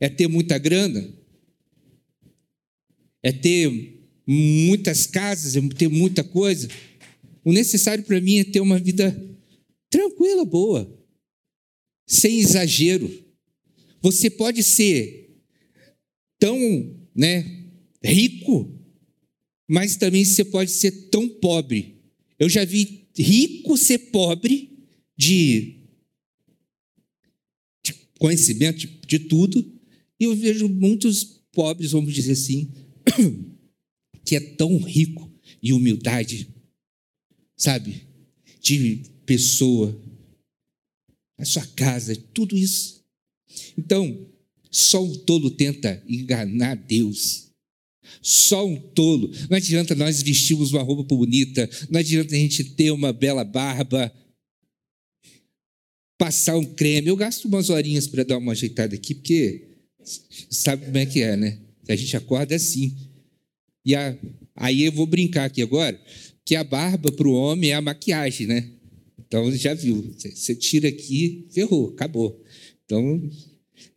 É 0.00 0.08
ter 0.08 0.26
muita 0.26 0.58
grana? 0.58 1.06
É 3.22 3.30
ter 3.30 3.70
muitas 4.26 5.06
casas? 5.06 5.54
É 5.54 5.60
ter 5.68 5.88
muita 5.88 6.24
coisa? 6.24 6.68
O 7.44 7.52
necessário 7.52 8.04
para 8.04 8.20
mim 8.20 8.38
é 8.38 8.44
ter 8.44 8.60
uma 8.60 8.78
vida 8.78 9.16
tranquila, 9.88 10.44
boa, 10.44 10.98
sem 12.06 12.38
exagero. 12.38 13.10
Você 14.02 14.30
pode 14.30 14.62
ser 14.62 15.19
tão 16.40 16.58
né, 17.14 17.68
rico, 18.02 18.76
mas 19.68 19.96
também 19.96 20.24
você 20.24 20.44
pode 20.44 20.70
ser 20.70 20.90
tão 21.10 21.28
pobre. 21.28 22.00
Eu 22.38 22.48
já 22.48 22.64
vi 22.64 23.06
rico 23.16 23.76
ser 23.76 23.98
pobre 24.10 24.70
de, 25.16 25.76
de 27.84 27.92
conhecimento 28.18 28.78
de, 28.78 28.86
de 29.06 29.18
tudo, 29.20 29.78
e 30.18 30.24
eu 30.24 30.34
vejo 30.34 30.68
muitos 30.68 31.22
pobres, 31.52 31.92
vamos 31.92 32.14
dizer 32.14 32.32
assim, 32.32 32.72
que 34.24 34.34
é 34.34 34.40
tão 34.40 34.78
rico 34.78 35.30
em 35.62 35.72
humildade, 35.72 36.48
sabe? 37.56 38.06
De 38.60 39.02
pessoa, 39.26 40.00
a 41.38 41.44
sua 41.44 41.66
casa, 41.66 42.16
tudo 42.32 42.56
isso. 42.56 43.04
Então, 43.76 44.29
só 44.70 45.02
um 45.02 45.14
tolo 45.18 45.50
tenta 45.50 46.02
enganar 46.08 46.76
Deus. 46.76 47.50
Só 48.22 48.66
um 48.66 48.76
tolo. 48.76 49.30
Não 49.48 49.56
adianta 49.56 49.94
nós 49.94 50.22
vestirmos 50.22 50.72
uma 50.72 50.82
roupa 50.82 51.02
bonita, 51.14 51.68
não 51.88 52.00
adianta 52.00 52.34
a 52.34 52.38
gente 52.38 52.64
ter 52.64 52.90
uma 52.90 53.12
bela 53.12 53.44
barba, 53.44 54.12
passar 56.18 56.56
um 56.56 56.64
creme. 56.64 57.08
Eu 57.08 57.16
gasto 57.16 57.46
umas 57.46 57.70
horinhas 57.70 58.06
para 58.06 58.24
dar 58.24 58.38
uma 58.38 58.52
ajeitada 58.52 58.94
aqui, 58.94 59.14
porque 59.14 59.68
sabe 60.50 60.86
como 60.86 60.98
é 60.98 61.06
que 61.06 61.22
é, 61.22 61.36
né? 61.36 61.58
A 61.88 61.96
gente 61.96 62.16
acorda 62.16 62.54
assim. 62.54 62.96
E 63.84 63.94
a, 63.94 64.16
Aí 64.60 64.84
eu 64.84 64.92
vou 64.92 65.06
brincar 65.06 65.46
aqui 65.46 65.62
agora, 65.62 65.98
que 66.44 66.54
a 66.54 66.62
barba 66.62 67.10
para 67.10 67.26
o 67.26 67.32
homem 67.32 67.70
é 67.70 67.74
a 67.74 67.80
maquiagem, 67.80 68.46
né? 68.46 68.68
Então 69.18 69.50
já 69.56 69.72
viu, 69.72 70.14
você 70.18 70.54
tira 70.54 70.86
aqui, 70.86 71.46
ferrou, 71.50 71.88
acabou. 71.88 72.44
Então 72.84 73.30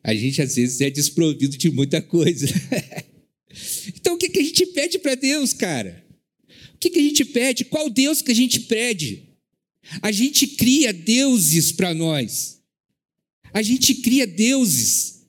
a 0.04 0.14
gente 0.14 0.42
às 0.42 0.56
vezes 0.56 0.82
é 0.82 0.90
desprovido 0.90 1.58
de 1.58 1.70
muita 1.70 2.02
coisa. 2.02 2.48
então 3.96 4.16
o 4.16 4.18
que, 4.18 4.30
que 4.30 4.40
a 4.40 4.44
gente 4.44 4.66
pede 4.68 5.00
para 5.00 5.16
Deus, 5.16 5.54
cara? 5.54 6.04
O 6.76 6.78
que, 6.78 6.90
que 6.90 7.00
a 7.00 7.04
gente 7.04 7.26
pede? 7.26 7.66
Qual 7.66 7.90
Deus 7.90 8.22
que 8.22 8.32
a 8.32 8.36
gente 8.36 8.60
pede? 8.62 9.30
A 10.02 10.12
gente 10.12 10.48
cria 10.48 10.92
deuses 10.92 11.72
para 11.72 11.94
nós. 11.94 12.62
A 13.54 13.62
gente 13.62 13.96
cria 13.96 14.26
deuses. 14.26 15.24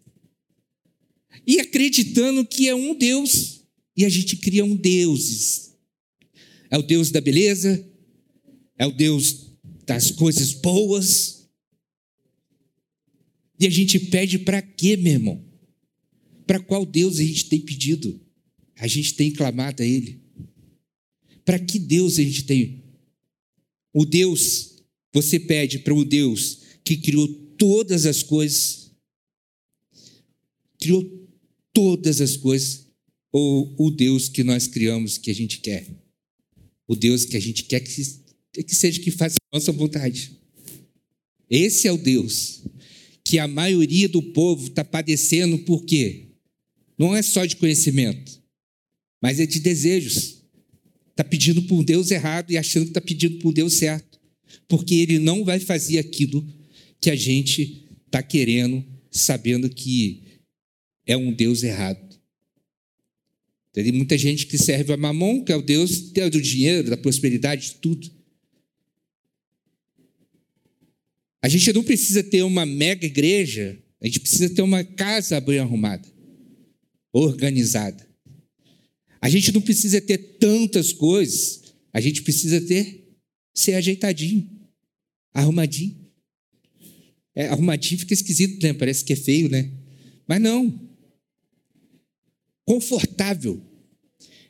E 1.47 1.61
acreditando 1.61 2.45
que 2.45 2.69
é 2.69 2.75
um 2.75 2.95
Deus. 2.95 3.61
E 3.97 4.05
a 4.05 4.09
gente 4.09 4.37
cria 4.37 4.65
um 4.65 4.75
deuses. 4.75 5.73
É 6.71 6.79
o 6.79 6.83
Deus 6.83 7.11
da 7.11 7.21
beleza, 7.21 7.87
é 8.77 8.87
o 8.87 8.91
Deus 8.91 9.53
das 9.87 10.11
coisas 10.11 10.53
boas. 10.53 11.34
E 13.59 13.67
a 13.67 13.71
gente 13.71 13.99
pede 13.99 14.39
para 14.39 14.61
quê, 14.61 14.97
meu 14.97 15.13
irmão? 15.13 15.45
Para 16.47 16.61
qual 16.61 16.85
Deus 16.85 17.19
a 17.19 17.23
gente 17.23 17.49
tem 17.49 17.61
pedido? 17.61 18.21
A 18.77 18.87
gente 18.87 19.15
tem 19.15 19.31
clamado 19.31 19.83
a 19.83 19.87
Ele. 19.87 20.21
Para 21.45 21.59
que 21.59 21.79
Deus 21.79 22.19
a 22.19 22.23
gente 22.23 22.45
tem 22.45 22.85
o 23.95 24.05
Deus, 24.05 24.83
você 25.13 25.39
pede 25.39 25.79
para 25.79 25.95
o 25.95 26.05
Deus 26.05 26.63
que 26.85 26.97
criou 26.97 27.29
todas 27.57 28.05
as 28.05 28.25
coisas, 28.25 28.91
criou 30.81 31.29
todas 31.73 32.21
as 32.21 32.37
coisas, 32.37 32.89
ou 33.31 33.73
o 33.79 33.91
Deus 33.91 34.29
que 34.29 34.43
nós 34.43 34.67
criamos 34.67 35.17
que 35.17 35.31
a 35.31 35.35
gente 35.35 35.61
quer? 35.61 35.87
O 36.89 36.97
Deus 36.97 37.25
que 37.25 37.37
a 37.37 37.41
gente 37.41 37.63
quer 37.65 37.81
que, 37.81 38.63
que 38.65 38.75
seja 38.75 39.01
que 39.01 39.13
faça 39.13 39.37
a 39.37 39.57
nossa 39.57 39.71
vontade. 39.71 40.33
Esse 41.49 41.87
é 41.87 41.93
o 41.93 41.97
Deus 41.97 42.63
que 43.25 43.39
a 43.39 43.49
maioria 43.49 44.09
do 44.09 44.23
povo 44.23 44.67
está 44.69 44.85
padecendo 44.85 45.59
por 45.61 45.85
quê? 45.85 46.27
Não 46.99 47.17
é 47.17 47.23
só 47.23 47.45
de 47.47 47.57
conhecimento, 47.57 48.41
mas 49.21 49.41
é 49.41 49.47
de 49.47 49.59
desejos. 49.61 50.43
Está 51.11 51.25
pedindo 51.25 51.63
por 51.63 51.83
Deus 51.85 52.11
errado 52.11 52.51
e 52.51 52.59
achando 52.59 52.85
que 52.85 52.91
está 52.91 53.01
pedindo 53.01 53.39
por 53.39 53.53
Deus 53.53 53.75
certo. 53.75 54.21
Porque 54.69 54.95
ele 54.97 55.19
não 55.19 55.45
vai 55.45 55.59
fazer 55.59 55.99
aquilo 55.99 56.47
que 57.01 57.11
a 57.11 57.17
gente 57.17 57.89
está 58.07 58.23
querendo, 58.23 58.85
sabendo 59.11 59.71
que 59.71 60.23
é 61.07 61.17
um 61.17 61.33
Deus 61.33 61.63
errado. 61.63 62.03
Tem 63.73 63.91
muita 63.91 64.17
gente 64.17 64.47
que 64.47 64.57
serve 64.57 64.93
a 64.93 64.97
Mamon, 64.97 65.43
que 65.43 65.53
é 65.53 65.57
o 65.57 65.63
Deus 65.63 66.13
do 66.13 66.41
dinheiro, 66.41 66.91
da 66.91 66.97
prosperidade, 66.97 67.67
de 67.67 67.75
tudo. 67.77 68.11
A 71.45 71.49
gente 71.49 71.71
não 71.75 71.85
precisa 71.85 72.23
ter 72.23 72.43
uma 72.43 72.65
mega 72.65 73.05
igreja, 73.05 73.79
a 74.01 74.07
gente 74.07 74.19
precisa 74.19 74.49
ter 74.49 74.63
uma 74.63 74.83
casa 74.83 75.39
bem 75.43 75.59
arrumada, 75.59 76.09
organizada. 77.13 78.09
A 79.21 79.29
gente 79.29 79.53
não 79.53 79.61
precisa 79.61 80.01
ter 80.01 80.17
tantas 80.39 80.91
coisas, 80.91 81.75
a 81.93 82.01
gente 82.01 82.23
precisa 82.23 82.63
ter 82.63 83.15
ser 83.53 83.75
ajeitadinho, 83.75 84.49
arrumadinho. 85.35 86.11
É, 87.35 87.49
arrumadinho 87.49 88.01
fica 88.01 88.15
esquisito, 88.15 88.63
né? 88.63 88.73
Parece 88.73 89.05
que 89.05 89.13
é 89.13 89.17
feio, 89.17 89.51
né? 89.51 89.71
Mas 90.27 90.41
não. 90.41 90.81
Confortável. 92.65 93.63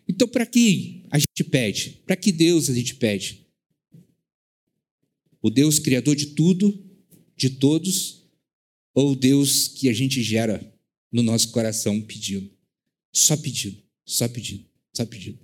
Então, 0.09 0.29
para 0.29 0.47
que 0.47 1.07
a 1.11 1.19
gente 1.19 1.43
pede? 1.43 2.03
Para 2.07 2.15
que 2.15 2.31
Deus 2.31 2.71
a 2.71 2.73
gente 2.73 2.95
pede? 2.95 3.45
O 5.43 5.51
Deus 5.51 5.79
criador 5.79 6.17
de 6.17 6.29
tudo, 6.29 6.84
de 7.37 7.51
todos, 7.51 8.25
ou 8.95 9.13
o 9.13 9.17
Deus 9.17 9.69
que 9.69 9.89
a 9.89 9.93
gente 9.93 10.23
gera 10.23 10.73
no 11.11 11.23
nosso 11.23 11.51
coração 11.51 12.01
pedindo? 12.01 12.51
Só 13.13 13.37
pedindo. 13.37 13.83
Só 14.05 14.29
pedindo, 14.29 14.67
só 14.93 15.07
pedindo. 15.07 15.39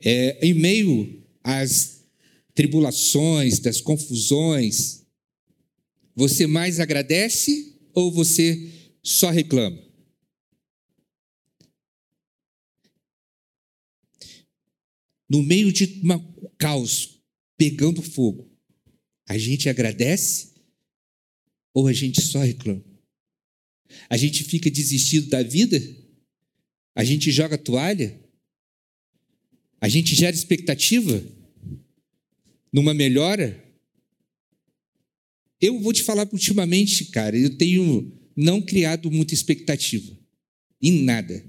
É, 0.00 0.46
em 0.46 0.54
meio 0.54 1.24
às 1.42 2.04
tribulações, 2.54 3.60
das 3.60 3.80
confusões, 3.80 5.06
você 6.14 6.46
mais 6.46 6.80
agradece 6.80 7.80
ou 7.94 8.10
você 8.10 8.72
só 9.02 9.30
reclama? 9.30 9.80
No 15.28 15.42
meio 15.42 15.72
de 15.72 16.00
um 16.04 16.48
caos 16.56 17.22
pegando 17.56 18.02
fogo, 18.02 18.50
a 19.28 19.36
gente 19.36 19.68
agradece 19.68 20.54
ou 21.74 21.86
a 21.86 21.92
gente 21.92 22.22
só 22.22 22.40
reclama? 22.40 22.82
A 24.08 24.16
gente 24.16 24.42
fica 24.42 24.70
desistido 24.70 25.28
da 25.28 25.42
vida? 25.42 25.80
A 26.94 27.04
gente 27.04 27.30
joga 27.30 27.58
toalha? 27.58 28.18
A 29.80 29.88
gente 29.88 30.14
gera 30.14 30.34
expectativa 30.34 31.22
numa 32.72 32.94
melhora? 32.94 33.64
Eu 35.60 35.78
vou 35.78 35.92
te 35.92 36.02
falar 36.02 36.28
ultimamente, 36.32 37.06
cara, 37.06 37.36
eu 37.36 37.56
tenho 37.56 38.12
não 38.34 38.62
criado 38.62 39.10
muita 39.10 39.34
expectativa 39.34 40.16
em 40.80 41.02
nada. 41.02 41.44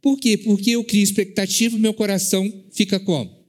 Por 0.00 0.18
quê? 0.18 0.36
Porque 0.36 0.70
eu 0.70 0.84
crio 0.84 1.02
expectativa, 1.02 1.78
meu 1.78 1.94
coração 1.94 2.68
fica 2.72 3.00
como? 3.00 3.41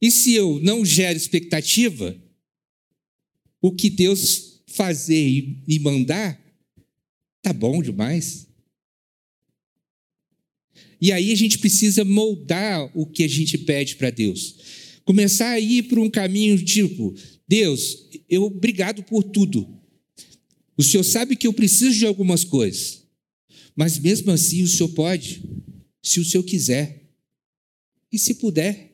E 0.00 0.10
se 0.10 0.32
eu 0.34 0.58
não 0.60 0.84
gero 0.84 1.16
expectativa, 1.16 2.16
o 3.60 3.72
que 3.72 3.90
Deus 3.90 4.62
fazer 4.66 5.62
e 5.68 5.78
mandar, 5.80 6.40
tá 7.42 7.52
bom 7.52 7.82
demais. 7.82 8.48
E 11.00 11.12
aí 11.12 11.32
a 11.32 11.34
gente 11.34 11.58
precisa 11.58 12.04
moldar 12.04 12.90
o 12.94 13.06
que 13.06 13.24
a 13.24 13.28
gente 13.28 13.56
pede 13.58 13.96
para 13.96 14.10
Deus. 14.10 15.00
Começar 15.04 15.50
a 15.50 15.60
ir 15.60 15.84
por 15.84 15.98
um 15.98 16.10
caminho 16.10 16.62
tipo: 16.62 17.14
Deus, 17.48 18.08
eu 18.28 18.44
obrigado 18.44 19.02
por 19.02 19.24
tudo. 19.24 19.68
O 20.76 20.82
Senhor 20.82 21.04
sabe 21.04 21.36
que 21.36 21.46
eu 21.46 21.52
preciso 21.52 21.98
de 21.98 22.06
algumas 22.06 22.44
coisas, 22.44 23.02
mas 23.74 23.98
mesmo 23.98 24.30
assim 24.30 24.62
o 24.62 24.68
Senhor 24.68 24.88
pode, 24.90 25.42
se 26.02 26.20
o 26.20 26.24
Senhor 26.24 26.44
quiser 26.44 27.10
e 28.12 28.18
se 28.18 28.34
puder. 28.34 28.89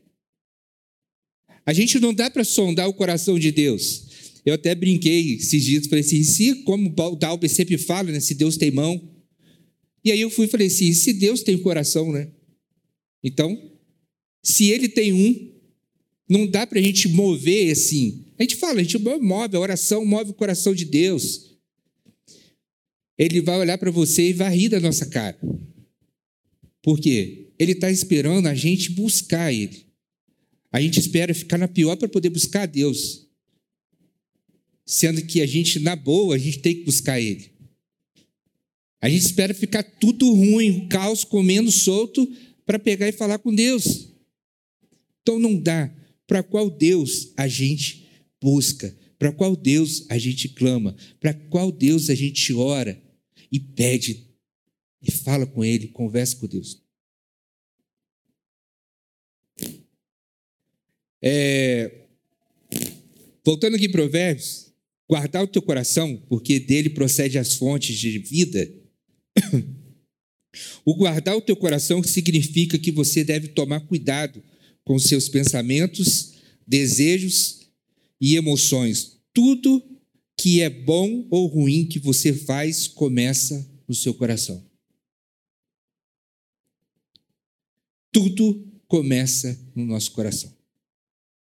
A 1.67 1.73
gente 1.73 1.99
não 1.99 2.15
dá 2.15 2.31
para 2.31 2.45
sondar 2.45 2.89
o 2.89 2.95
coração 2.95 3.39
de 3.39 3.51
Deus. 3.51 4.07
Eu 4.47 4.55
até 4.55 4.73
brinquei 4.75 5.35
esses 5.35 5.65
dias, 5.65 5.87
falei 5.89 6.05
assim: 6.05 6.23
se, 6.23 6.63
como 6.63 6.89
o 6.89 7.17
Dalber 7.17 7.51
sempre 7.51 7.77
fala, 7.77 8.13
né, 8.13 8.21
se 8.21 8.35
Deus 8.35 8.57
tem 8.57 8.71
mão, 8.71 9.11
e 10.05 10.13
aí 10.13 10.21
eu 10.21 10.31
fui 10.31 10.47
e 10.47 10.49
falei 10.49 10.69
assim: 10.69 10.95
se 10.95 11.13
Deus 11.13 11.43
tem 11.43 11.59
coração, 11.59 12.13
né? 12.13 12.29
Então, 13.25 13.61
se 14.41 14.71
ele 14.71 14.89
tem 14.89 15.13
um, 15.13 15.53
não 16.29 16.47
dá 16.47 16.65
para 16.65 16.79
a 16.79 16.83
gente 16.83 17.09
mover 17.09 17.73
assim. 17.73 18.25
A 18.39 18.43
gente 18.43 18.55
fala, 18.55 18.81
a 18.81 18.83
gente 18.83 18.99
move, 18.99 19.57
a 19.57 19.61
oração 19.61 20.05
move 20.05 20.31
o 20.31 20.35
coração 20.35 20.73
de 20.75 20.85
Deus. 20.85 21.57
Ele 23.19 23.41
vai 23.41 23.59
olhar 23.59 23.79
para 23.79 23.91
você 23.91 24.29
e 24.29 24.33
vai 24.33 24.55
rir 24.55 24.69
da 24.69 24.79
nossa 24.79 25.07
cara. 25.07 25.39
Por 26.83 27.01
quê? 27.01 27.49
Ele 27.59 27.73
está 27.73 27.91
esperando 27.91 28.47
a 28.47 28.55
gente 28.55 28.93
buscar 28.93 29.53
Ele. 29.53 29.86
A 30.77 30.81
gente 30.83 31.01
espera 31.01 31.33
ficar 31.33 31.57
na 31.57 31.67
pior 31.67 31.97
para 31.97 32.07
poder 32.07 32.29
buscar 32.29 32.67
Deus. 32.67 33.27
Sendo 34.85 35.25
que 35.25 35.41
a 35.41 35.47
gente, 35.47 35.79
na 35.79 35.97
boa, 35.97 36.35
a 36.35 36.39
gente 36.39 36.59
tem 36.59 36.75
que 36.75 36.85
buscar 36.85 37.19
Ele. 37.19 37.51
A 39.01 39.09
gente 39.09 39.23
espera 39.23 39.55
ficar 39.55 39.83
tudo 39.83 40.31
ruim, 40.35 40.73
o 40.73 40.87
caos 40.87 41.25
comendo 41.25 41.73
solto, 41.73 42.31
para 42.67 42.79
pegar 42.79 43.09
e 43.09 43.13
falar 43.13 43.39
com 43.39 43.55
Deus. 43.55 44.11
Então 45.23 45.39
não 45.39 45.59
dá. 45.59 45.91
Para 46.27 46.43
qual 46.43 46.69
Deus 46.69 47.33
a 47.39 47.49
gente 47.49 48.07
busca? 48.39 48.95
Para 49.19 49.33
qual 49.33 49.57
Deus 49.57 50.05
a 50.11 50.19
gente 50.19 50.47
clama? 50.51 50.95
Para 51.19 51.33
qual 51.33 51.73
Deus 51.73 52.11
a 52.11 52.15
gente 52.15 52.53
ora 52.53 53.03
e 53.51 53.59
pede 53.59 54.27
e 55.01 55.11
fala 55.11 55.47
com 55.47 55.65
Ele, 55.65 55.89
conversa 55.89 56.37
com 56.37 56.47
Deus? 56.47 56.86
É... 61.29 61.91
Voltando 63.45 63.75
aqui 63.75 63.87
em 63.87 63.91
Provérbios, 63.91 64.73
guardar 65.09 65.43
o 65.43 65.49
teu 65.49 65.61
coração, 65.61 66.23
porque 66.29 66.61
dele 66.61 66.91
procede 66.91 67.37
as 67.37 67.55
fontes 67.55 67.99
de 67.99 68.17
vida 68.21 68.73
o 70.87 70.95
guardar 70.95 71.37
o 71.37 71.41
teu 71.41 71.57
coração 71.57 72.01
significa 72.05 72.79
que 72.79 72.93
você 72.93 73.25
deve 73.25 73.49
tomar 73.49 73.81
cuidado 73.81 74.41
com 74.85 75.01
seus 75.01 75.29
pensamentos, 75.29 76.35
desejos 76.65 77.67
e 78.21 78.37
emoções. 78.37 79.19
Tudo 79.35 79.85
que 80.39 80.61
é 80.61 80.71
bom 80.71 81.27
ou 81.29 81.49
ruim 81.49 81.87
que 81.87 81.99
você 81.99 82.33
faz 82.33 82.87
começa 82.87 83.69
no 83.89 83.95
seu 83.97 84.15
coração. 84.15 84.65
Tudo 88.13 88.65
começa 88.87 89.59
no 89.75 89.85
nosso 89.85 90.13
coração. 90.13 90.56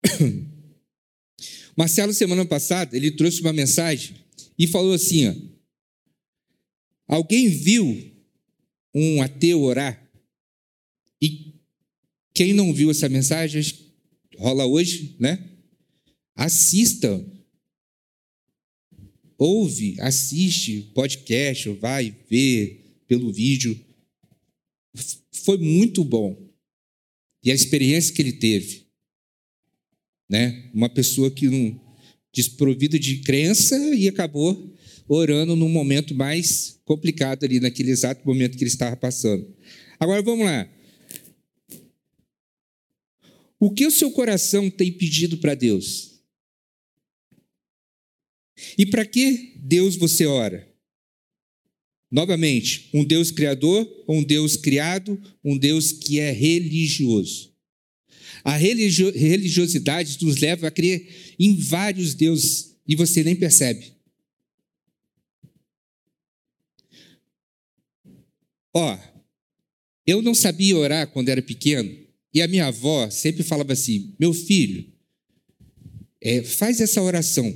Marcelo, 1.78 2.13
semana 2.13 2.46
passada, 2.46 2.96
ele 2.96 3.12
trouxe 3.12 3.41
uma 3.41 3.54
mensagem 3.54 4.15
e 4.58 4.65
falou 4.65 4.93
assim: 4.93 5.28
ó, 5.28 5.36
alguém 7.15 7.50
viu 7.50 8.12
um 8.93 9.22
ateu 9.22 9.62
orar? 9.62 10.04
E 11.22 11.54
quem 12.34 12.54
não 12.54 12.74
viu 12.74 12.91
essa 12.91 13.10
mensagem, 13.10 13.63
rola 14.38 14.65
hoje, 14.65 15.15
né? 15.20 15.43
Assista. 16.36 17.26
Ouve, 19.39 19.96
assiste 20.00 20.91
podcast, 20.96 21.70
vai 21.74 22.15
ver 22.28 23.04
pelo 23.08 23.32
vídeo. 23.32 23.80
Foi 25.32 25.58
muito 25.60 26.04
bom. 26.04 26.52
E 27.43 27.52
a 27.52 27.56
experiência 27.56 28.13
que 28.13 28.22
ele 28.22 28.34
teve. 28.34 28.87
Né? 30.30 30.70
Uma 30.74 30.90
pessoa 30.90 31.32
que 31.32 31.48
não 31.48 31.80
desprovida 32.34 33.00
de 33.00 33.22
crença 33.22 33.78
e 33.96 34.08
acabou 34.08 34.76
orando 35.08 35.56
num 35.56 35.70
momento 35.70 36.13
mais 36.13 36.80
complicado 36.84 37.44
ali, 37.44 37.60
naquele 37.60 37.92
exato 37.92 38.26
momento 38.26 38.58
que 38.58 38.63
ele 38.63 38.70
estava 38.70 38.96
passando. 38.96 39.48
Agora 40.00 40.22
vamos 40.22 40.46
lá. 40.46 40.70
O 43.60 43.72
que 43.72 43.88
o 43.88 43.92
seu 43.92 44.12
coração 44.12 44.70
tem 44.70 44.92
pedido 44.92 45.38
para 45.38 45.56
Deus? 45.56 46.22
E 48.78 48.86
para 48.86 49.06
que 49.06 49.54
Deus 49.56 49.96
você 49.96 50.26
ora? 50.26 50.68
Novamente, 52.10 52.90
um 52.94 53.04
Deus 53.04 53.32
criador, 53.32 53.88
um 54.08 54.24
Deus 54.24 54.56
criado, 54.56 55.22
um 55.44 55.58
Deus 55.58 55.92
que 55.92 56.20
é 56.20 56.32
religioso. 56.32 57.54
A 58.47 58.55
religiosidade 58.55 60.25
nos 60.25 60.38
leva 60.38 60.69
a 60.69 60.71
crer 60.71 61.36
em 61.38 61.57
vários 61.57 62.13
deuses 62.13 62.77
e 62.88 62.95
você 62.95 63.21
nem 63.21 63.36
percebe. 63.36 63.93
Ó, 68.73 68.97
eu 70.05 70.21
não 70.21 70.33
sabia 70.33 70.77
orar 70.77 71.12
quando 71.12 71.27
era 71.27 71.41
pequeno 71.41 71.93
e 72.33 72.41
a 72.41 72.47
minha 72.47 72.67
avó 72.67 73.10
sempre 73.10 73.43
falava 73.43 73.73
assim: 73.73 74.15
meu 74.17 74.33
filho, 74.33 74.93
é, 76.21 76.41
faz 76.41 76.79
essa 76.79 77.01
oração. 77.01 77.53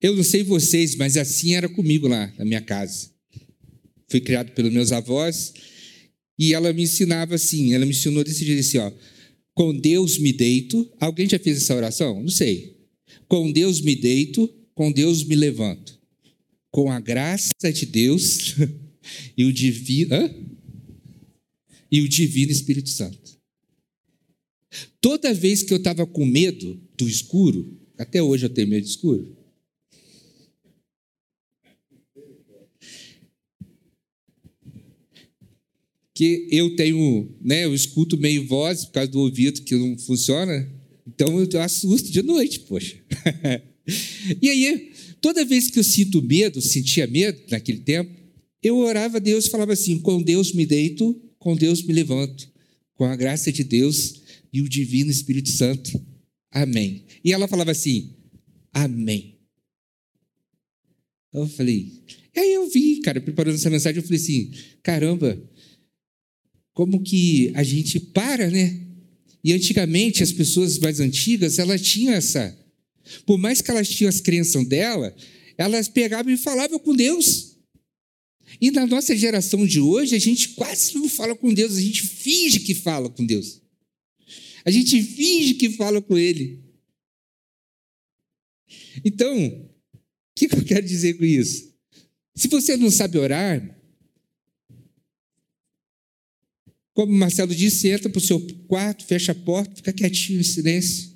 Eu 0.00 0.16
não 0.16 0.24
sei 0.24 0.42
vocês, 0.42 0.96
mas 0.96 1.16
assim 1.16 1.54
era 1.54 1.68
comigo 1.68 2.08
lá 2.08 2.34
na 2.36 2.44
minha 2.44 2.60
casa. 2.60 3.12
Fui 4.08 4.20
criado 4.20 4.50
pelos 4.54 4.72
meus 4.72 4.90
avós 4.90 5.54
e 6.40 6.54
ela 6.54 6.72
me 6.72 6.82
ensinava 6.82 7.36
assim, 7.36 7.74
ela 7.74 7.84
me 7.84 7.92
ensinou 7.92 8.24
desse 8.24 8.44
jeito 8.44 8.60
assim, 8.60 8.78
ó. 8.78 8.90
Com 9.54 9.76
Deus 9.76 10.18
me 10.18 10.32
deito. 10.32 10.90
Alguém 10.98 11.28
já 11.28 11.38
fez 11.38 11.58
essa 11.58 11.76
oração? 11.76 12.22
Não 12.22 12.30
sei. 12.30 12.78
Com 13.28 13.52
Deus 13.52 13.80
me 13.80 13.94
deito, 13.94 14.48
com 14.74 14.90
Deus 14.90 15.22
me 15.22 15.36
levanto. 15.36 16.00
Com 16.70 16.90
a 16.90 16.98
graça 16.98 17.70
de 17.72 17.84
Deus 17.84 18.54
e 19.36 19.44
o 19.44 19.52
divino. 19.52 20.14
Hã? 20.14 20.34
e 21.90 22.00
o 22.00 22.08
Divino 22.08 22.52
Espírito 22.52 22.88
Santo. 22.88 23.18
Toda 25.00 25.34
vez 25.34 25.62
que 25.62 25.72
eu 25.72 25.78
estava 25.78 26.06
com 26.06 26.24
medo 26.24 26.80
do 26.96 27.08
escuro, 27.08 27.76
até 27.98 28.22
hoje 28.22 28.46
eu 28.46 28.50
tenho 28.50 28.68
medo 28.68 28.84
de 28.84 28.90
escuro. 28.90 29.36
Que 36.20 36.48
eu 36.50 36.76
tenho, 36.76 37.34
né, 37.40 37.64
eu 37.64 37.74
escuto 37.74 38.18
meio 38.18 38.46
voz 38.46 38.84
por 38.84 38.92
causa 38.92 39.10
do 39.10 39.20
ouvido 39.20 39.62
que 39.62 39.74
não 39.74 39.96
funciona, 39.96 40.70
então 41.06 41.40
eu 41.40 41.60
assusto 41.62 42.12
de 42.12 42.20
noite, 42.20 42.60
poxa. 42.60 42.94
e 44.42 44.50
aí, 44.50 44.92
toda 45.18 45.46
vez 45.46 45.70
que 45.70 45.78
eu 45.78 45.84
sinto 45.84 46.20
medo, 46.20 46.60
sentia 46.60 47.06
medo 47.06 47.40
naquele 47.50 47.78
tempo, 47.78 48.10
eu 48.62 48.76
orava 48.76 49.16
a 49.16 49.20
Deus 49.20 49.46
falava 49.46 49.72
assim: 49.72 49.98
com 49.98 50.20
Deus 50.22 50.52
me 50.52 50.66
deito 50.66 51.18
com 51.40 51.56
Deus 51.56 51.82
me 51.82 51.94
levanto, 51.94 52.52
com 52.94 53.04
a 53.04 53.16
graça 53.16 53.50
de 53.50 53.64
Deus 53.64 54.20
e 54.52 54.60
o 54.60 54.68
divino 54.68 55.10
Espírito 55.10 55.48
Santo. 55.48 55.90
Amém. 56.52 57.06
E 57.24 57.32
ela 57.32 57.48
falava 57.48 57.70
assim: 57.70 58.14
Amém. 58.72 59.38
Eu 61.32 61.48
falei, 61.48 62.02
e 62.34 62.40
aí 62.40 62.52
eu 62.52 62.68
vi, 62.68 63.00
cara, 63.00 63.20
preparando 63.20 63.54
essa 63.54 63.70
mensagem, 63.70 64.00
eu 64.00 64.02
falei 64.02 64.20
assim: 64.20 64.50
caramba, 64.82 65.40
como 66.72 67.02
que 67.02 67.52
a 67.54 67.62
gente 67.62 67.98
para, 67.98 68.50
né? 68.50 68.80
E 69.42 69.52
antigamente, 69.52 70.22
as 70.22 70.32
pessoas 70.32 70.78
mais 70.78 71.00
antigas, 71.00 71.58
elas 71.58 71.80
tinham 71.80 72.14
essa. 72.14 72.56
Por 73.26 73.38
mais 73.38 73.60
que 73.60 73.70
elas 73.70 73.88
tinham 73.88 74.08
as 74.08 74.20
crenças 74.20 74.66
dela, 74.66 75.14
elas 75.56 75.88
pegavam 75.88 76.32
e 76.32 76.36
falavam 76.36 76.78
com 76.78 76.94
Deus. 76.94 77.56
E 78.60 78.70
na 78.70 78.86
nossa 78.86 79.16
geração 79.16 79.66
de 79.66 79.80
hoje, 79.80 80.14
a 80.14 80.18
gente 80.18 80.50
quase 80.50 80.94
não 80.94 81.08
fala 81.08 81.34
com 81.34 81.52
Deus, 81.52 81.76
a 81.76 81.80
gente 81.80 82.02
finge 82.02 82.60
que 82.60 82.74
fala 82.74 83.08
com 83.08 83.24
Deus. 83.24 83.60
A 84.64 84.70
gente 84.70 85.02
finge 85.02 85.54
que 85.54 85.70
fala 85.70 86.02
com 86.02 86.18
Ele. 86.18 86.60
Então, 89.04 89.36
o 89.36 89.68
que 90.34 90.46
eu 90.46 90.64
quero 90.64 90.86
dizer 90.86 91.14
com 91.14 91.24
isso? 91.24 91.72
Se 92.34 92.48
você 92.48 92.76
não 92.76 92.90
sabe 92.90 93.18
orar, 93.18 93.79
como 97.00 97.14
Marcelo 97.14 97.54
disse, 97.54 97.88
entra 97.88 98.10
para 98.10 98.18
o 98.18 98.20
seu 98.20 98.38
quarto, 98.68 99.06
fecha 99.06 99.32
a 99.32 99.34
porta, 99.34 99.74
fica 99.74 99.90
quietinho 99.90 100.38
em 100.38 100.42
silêncio. 100.42 101.08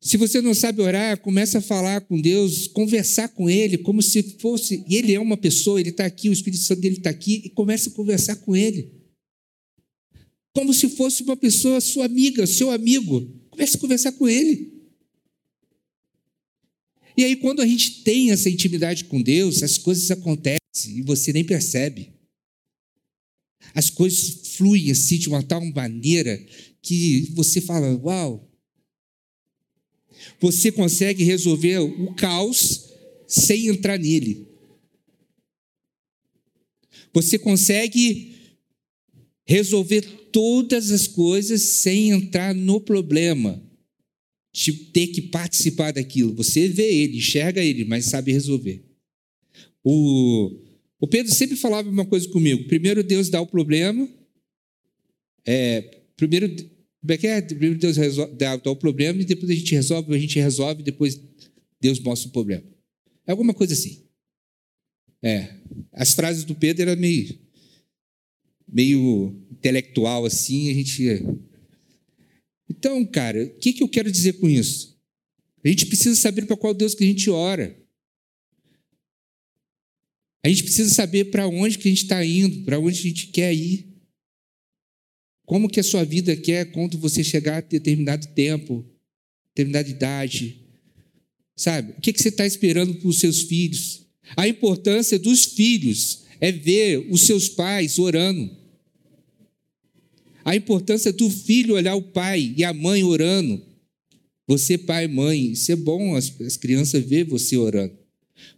Se 0.00 0.16
você 0.16 0.40
não 0.40 0.52
sabe 0.52 0.82
orar, 0.82 1.16
começa 1.20 1.58
a 1.58 1.60
falar 1.60 2.00
com 2.00 2.20
Deus, 2.20 2.66
conversar 2.66 3.28
com 3.28 3.48
Ele, 3.48 3.78
como 3.78 4.02
se 4.02 4.20
fosse. 4.40 4.84
Ele 4.90 5.14
é 5.14 5.20
uma 5.20 5.36
pessoa, 5.36 5.78
Ele 5.78 5.90
está 5.90 6.04
aqui, 6.04 6.28
o 6.28 6.32
Espírito 6.32 6.60
Santo 6.60 6.80
dele 6.80 6.96
está 6.96 7.10
aqui, 7.10 7.40
e 7.44 7.50
começa 7.50 7.88
a 7.88 7.92
conversar 7.92 8.34
com 8.34 8.56
Ele. 8.56 8.90
Como 10.52 10.74
se 10.74 10.88
fosse 10.88 11.22
uma 11.22 11.36
pessoa, 11.36 11.80
sua 11.80 12.06
amiga, 12.06 12.48
seu 12.48 12.72
amigo. 12.72 13.32
Comece 13.48 13.76
a 13.76 13.78
conversar 13.78 14.10
com 14.10 14.28
Ele. 14.28 14.72
E 17.16 17.22
aí, 17.22 17.36
quando 17.36 17.62
a 17.62 17.66
gente 17.66 18.02
tem 18.02 18.32
essa 18.32 18.50
intimidade 18.50 19.04
com 19.04 19.22
Deus, 19.22 19.62
as 19.62 19.78
coisas 19.78 20.10
acontecem 20.10 20.58
e 20.98 21.02
você 21.02 21.32
nem 21.32 21.44
percebe. 21.44 22.17
As 23.74 23.90
coisas 23.90 24.48
fluem 24.56 24.90
assim 24.90 25.18
de 25.18 25.28
uma 25.28 25.42
tal 25.42 25.64
maneira 25.64 26.36
que 26.82 27.32
você 27.34 27.60
fala: 27.60 27.96
Uau, 27.96 28.48
você 30.40 30.70
consegue 30.70 31.24
resolver 31.24 31.78
o 31.78 32.14
caos 32.14 32.88
sem 33.26 33.68
entrar 33.68 33.98
nele. 33.98 34.46
Você 37.12 37.38
consegue 37.38 38.34
resolver 39.46 40.02
todas 40.30 40.90
as 40.90 41.06
coisas 41.06 41.62
sem 41.62 42.10
entrar 42.10 42.54
no 42.54 42.80
problema, 42.80 43.62
de 44.52 44.72
ter 44.72 45.08
que 45.08 45.22
participar 45.22 45.92
daquilo. 45.92 46.34
Você 46.34 46.68
vê 46.68 46.92
ele, 46.92 47.18
enxerga 47.18 47.62
ele, 47.62 47.84
mas 47.84 48.06
sabe 48.06 48.32
resolver. 48.32 48.84
O, 49.82 50.50
o 51.00 51.06
Pedro 51.06 51.34
sempre 51.34 51.56
falava 51.56 51.88
uma 51.88 52.06
coisa 52.06 52.28
comigo: 52.28 52.66
primeiro 52.68 53.02
Deus 53.02 53.28
dá 53.28 53.40
o 53.40 53.46
problema, 53.46 54.08
é, 55.46 56.02
primeiro 56.16 56.48
como 57.00 57.12
é 57.12 57.16
que 57.16 57.26
é? 57.26 57.40
Primeiro 57.40 57.78
Deus 57.78 57.96
dá, 58.36 58.56
dá 58.56 58.70
o 58.70 58.76
problema 58.76 59.20
e 59.20 59.24
depois 59.24 59.50
a 59.50 59.54
gente 59.54 59.74
resolve, 59.74 60.14
a 60.14 60.18
gente 60.18 60.38
resolve 60.38 60.80
e 60.82 60.84
depois 60.84 61.20
Deus 61.80 62.00
mostra 62.00 62.28
o 62.28 62.32
problema. 62.32 62.64
É 63.26 63.30
alguma 63.30 63.54
coisa 63.54 63.72
assim. 63.72 64.02
É. 65.22 65.54
As 65.92 66.14
frases 66.14 66.44
do 66.44 66.54
Pedro 66.54 66.82
eram 66.82 67.00
meio, 67.00 67.38
meio 68.66 69.34
intelectual 69.50 70.24
assim, 70.24 70.70
a 70.70 70.74
gente. 70.74 71.22
Então, 72.68 73.04
cara, 73.06 73.44
o 73.44 73.58
que, 73.58 73.72
que 73.72 73.82
eu 73.82 73.88
quero 73.88 74.10
dizer 74.10 74.34
com 74.34 74.48
isso? 74.48 74.98
A 75.64 75.68
gente 75.68 75.86
precisa 75.86 76.16
saber 76.16 76.46
para 76.46 76.56
qual 76.56 76.74
Deus 76.74 76.94
que 76.94 77.04
a 77.04 77.06
gente 77.06 77.30
ora. 77.30 77.77
A 80.42 80.48
gente 80.48 80.64
precisa 80.64 80.94
saber 80.94 81.26
para 81.26 81.48
onde 81.48 81.78
que 81.78 81.88
a 81.88 81.90
gente 81.90 82.04
está 82.04 82.24
indo, 82.24 82.64
para 82.64 82.78
onde 82.78 82.98
a 82.98 83.02
gente 83.02 83.26
quer 83.28 83.52
ir. 83.54 83.88
Como 85.44 85.68
que 85.68 85.80
a 85.80 85.84
sua 85.84 86.04
vida 86.04 86.36
quer 86.36 86.70
quando 86.72 86.98
você 86.98 87.24
chegar 87.24 87.58
a 87.58 87.60
determinado 87.60 88.26
tempo, 88.28 88.84
determinada 89.48 89.88
idade? 89.88 90.60
Sabe? 91.56 91.92
O 91.92 92.00
que, 92.00 92.12
que 92.12 92.22
você 92.22 92.28
está 92.28 92.46
esperando 92.46 92.94
para 92.94 93.08
os 93.08 93.18
seus 93.18 93.42
filhos? 93.42 94.06
A 94.36 94.46
importância 94.46 95.18
dos 95.18 95.44
filhos 95.44 96.24
é 96.40 96.52
ver 96.52 97.06
os 97.10 97.22
seus 97.22 97.48
pais 97.48 97.98
orando. 97.98 98.56
A 100.44 100.54
importância 100.54 101.12
do 101.12 101.28
filho 101.28 101.74
olhar 101.74 101.94
o 101.94 102.02
pai 102.02 102.54
e 102.56 102.62
a 102.62 102.72
mãe 102.72 103.02
orando. 103.02 103.60
Você, 104.46 104.78
pai 104.78 105.04
e 105.04 105.08
mãe, 105.08 105.52
isso 105.52 105.70
é 105.72 105.76
bom 105.76 106.14
as, 106.14 106.40
as 106.40 106.56
crianças 106.56 107.04
ver 107.04 107.24
você 107.24 107.56
orando. 107.56 107.96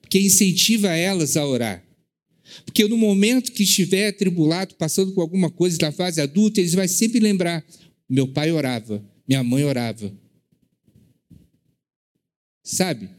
Porque 0.01 0.19
incentiva 0.19 0.89
elas 0.89 1.37
a 1.37 1.47
orar. 1.47 1.85
Porque 2.65 2.87
no 2.89 2.97
momento 2.97 3.53
que 3.53 3.63
estiver 3.63 4.13
tribulado, 4.13 4.75
passando 4.75 5.13
por 5.13 5.21
alguma 5.21 5.51
coisa 5.51 5.79
na 5.81 5.93
fase 5.93 6.21
adulta, 6.21 6.61
eles 6.61 6.75
vai 6.75 6.89
sempre 6.89 7.21
lembrar: 7.21 7.65
meu 8.09 8.27
pai 8.29 8.51
orava, 8.51 9.05
minha 9.27 9.43
mãe 9.43 9.65
orava. 9.65 10.13
Sabe? 12.63 13.11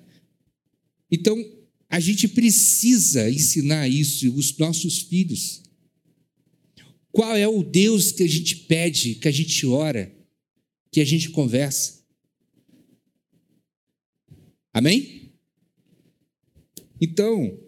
Então, 1.09 1.43
a 1.89 1.99
gente 1.99 2.27
precisa 2.27 3.29
ensinar 3.29 3.87
isso 3.87 4.33
os 4.33 4.57
nossos 4.57 4.99
filhos. 4.99 5.61
Qual 7.11 7.35
é 7.35 7.47
o 7.47 7.63
Deus 7.63 8.13
que 8.13 8.23
a 8.23 8.27
gente 8.27 8.55
pede, 8.55 9.15
que 9.15 9.27
a 9.27 9.31
gente 9.31 9.65
ora, 9.65 10.09
que 10.89 11.01
a 11.01 11.05
gente 11.05 11.29
conversa? 11.29 12.01
Amém? 14.73 15.20
Então, 17.01 17.59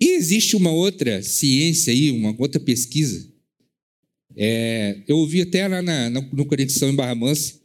existe 0.00 0.56
uma 0.56 0.72
outra 0.72 1.22
ciência 1.22 1.92
aí, 1.92 2.10
uma 2.10 2.34
outra 2.36 2.60
pesquisa. 2.60 3.32
É, 4.36 5.00
eu 5.06 5.16
ouvi 5.18 5.42
até 5.42 5.66
lá 5.68 5.80
na, 5.80 6.10
no 6.10 6.44
Conexão 6.44 6.90
em 6.90 6.96
Barra 6.96 7.14
Mansa 7.14 7.60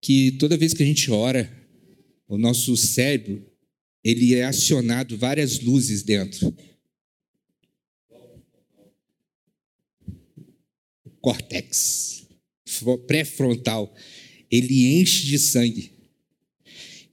que 0.00 0.32
toda 0.32 0.56
vez 0.56 0.72
que 0.72 0.82
a 0.82 0.86
gente 0.86 1.10
ora, 1.10 1.50
o 2.28 2.38
nosso 2.38 2.76
cérebro 2.76 3.44
ele 4.04 4.34
é 4.34 4.44
acionado 4.44 5.18
várias 5.18 5.58
luzes 5.58 6.02
dentro. 6.02 6.54
Córtex 11.20 12.24
pré-frontal, 13.06 13.92
ele 14.50 15.00
enche 15.00 15.26
de 15.26 15.38
sangue. 15.38 15.95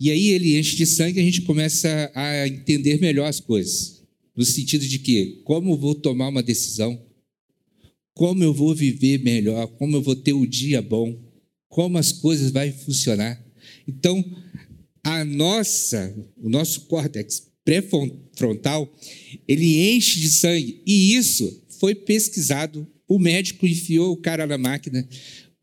E 0.03 0.11
aí 0.11 0.31
ele 0.31 0.59
enche 0.59 0.75
de 0.75 0.85
sangue 0.85 1.17
e 1.17 1.21
a 1.21 1.25
gente 1.25 1.43
começa 1.43 2.11
a 2.13 2.45
entender 2.45 2.99
melhor 2.99 3.25
as 3.25 3.39
coisas. 3.39 4.03
No 4.35 4.43
sentido 4.43 4.85
de 4.85 4.99
que, 4.99 5.39
como 5.45 5.71
eu 5.71 5.77
vou 5.77 5.95
tomar 5.95 6.27
uma 6.27 6.43
decisão? 6.43 7.01
Como 8.13 8.43
eu 8.43 8.53
vou 8.53 8.75
viver 8.75 9.23
melhor? 9.23 9.65
Como 9.77 9.95
eu 9.95 10.01
vou 10.01 10.13
ter 10.13 10.33
o 10.33 10.45
dia 10.45 10.81
bom? 10.81 11.17
Como 11.69 11.97
as 11.97 12.11
coisas 12.11 12.51
vão 12.51 12.69
funcionar? 12.73 13.41
Então, 13.87 14.21
a 15.01 15.23
nossa, 15.23 16.13
o 16.35 16.49
nosso 16.49 16.81
córtex 16.81 17.49
pré-frontal, 17.63 18.93
ele 19.47 19.89
enche 19.89 20.19
de 20.19 20.29
sangue. 20.29 20.81
E 20.85 21.15
isso 21.15 21.63
foi 21.79 21.95
pesquisado. 21.95 22.85
O 23.07 23.17
médico 23.17 23.65
enfiou 23.65 24.11
o 24.11 24.17
cara 24.17 24.45
na 24.45 24.57
máquina, 24.57 25.07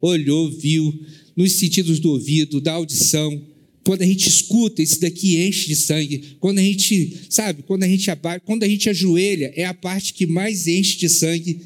olhou, 0.01 0.51
viu, 0.51 0.99
nos 1.37 1.53
sentidos 1.53 2.01
do 2.01 2.13
ouvido, 2.13 2.59
da 2.59 2.73
audição, 2.73 3.50
quando 3.85 4.03
a 4.03 4.07
gente 4.07 4.29
escuta, 4.29 4.83
isso 4.83 5.01
daqui 5.01 5.39
enche 5.39 5.69
de 5.69 5.77
sangue. 5.77 6.37
Quando 6.39 6.59
a 6.59 6.63
gente, 6.63 7.27
sabe, 7.31 7.63
quando 7.63 7.83
a 7.83 7.89
gente 7.89 8.11
abaixa, 8.11 8.41
quando 8.41 8.63
a 8.63 8.69
gente 8.69 8.89
ajoelha, 8.91 9.53
é 9.57 9.65
a 9.65 9.75
parte 9.75 10.13
que 10.13 10.27
mais 10.27 10.67
enche 10.67 10.99
de 10.99 11.09
sangue, 11.09 11.63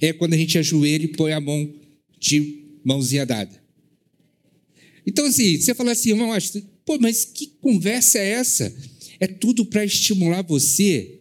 é 0.00 0.12
quando 0.12 0.34
a 0.34 0.36
gente 0.36 0.58
ajoelha 0.58 1.04
e 1.04 1.08
põe 1.08 1.32
a 1.32 1.40
mão 1.40 1.72
de 2.18 2.64
mãozinha 2.84 3.24
dada. 3.24 3.62
Então, 5.06 5.26
assim, 5.26 5.56
você 5.58 5.74
fala 5.74 5.92
assim, 5.92 6.10
irmão, 6.10 6.30
pô, 6.84 6.98
mas 6.98 7.24
que 7.24 7.46
conversa 7.60 8.18
é 8.18 8.30
essa? 8.30 8.74
É 9.20 9.26
tudo 9.26 9.64
para 9.64 9.84
estimular 9.84 10.42
você. 10.42 11.20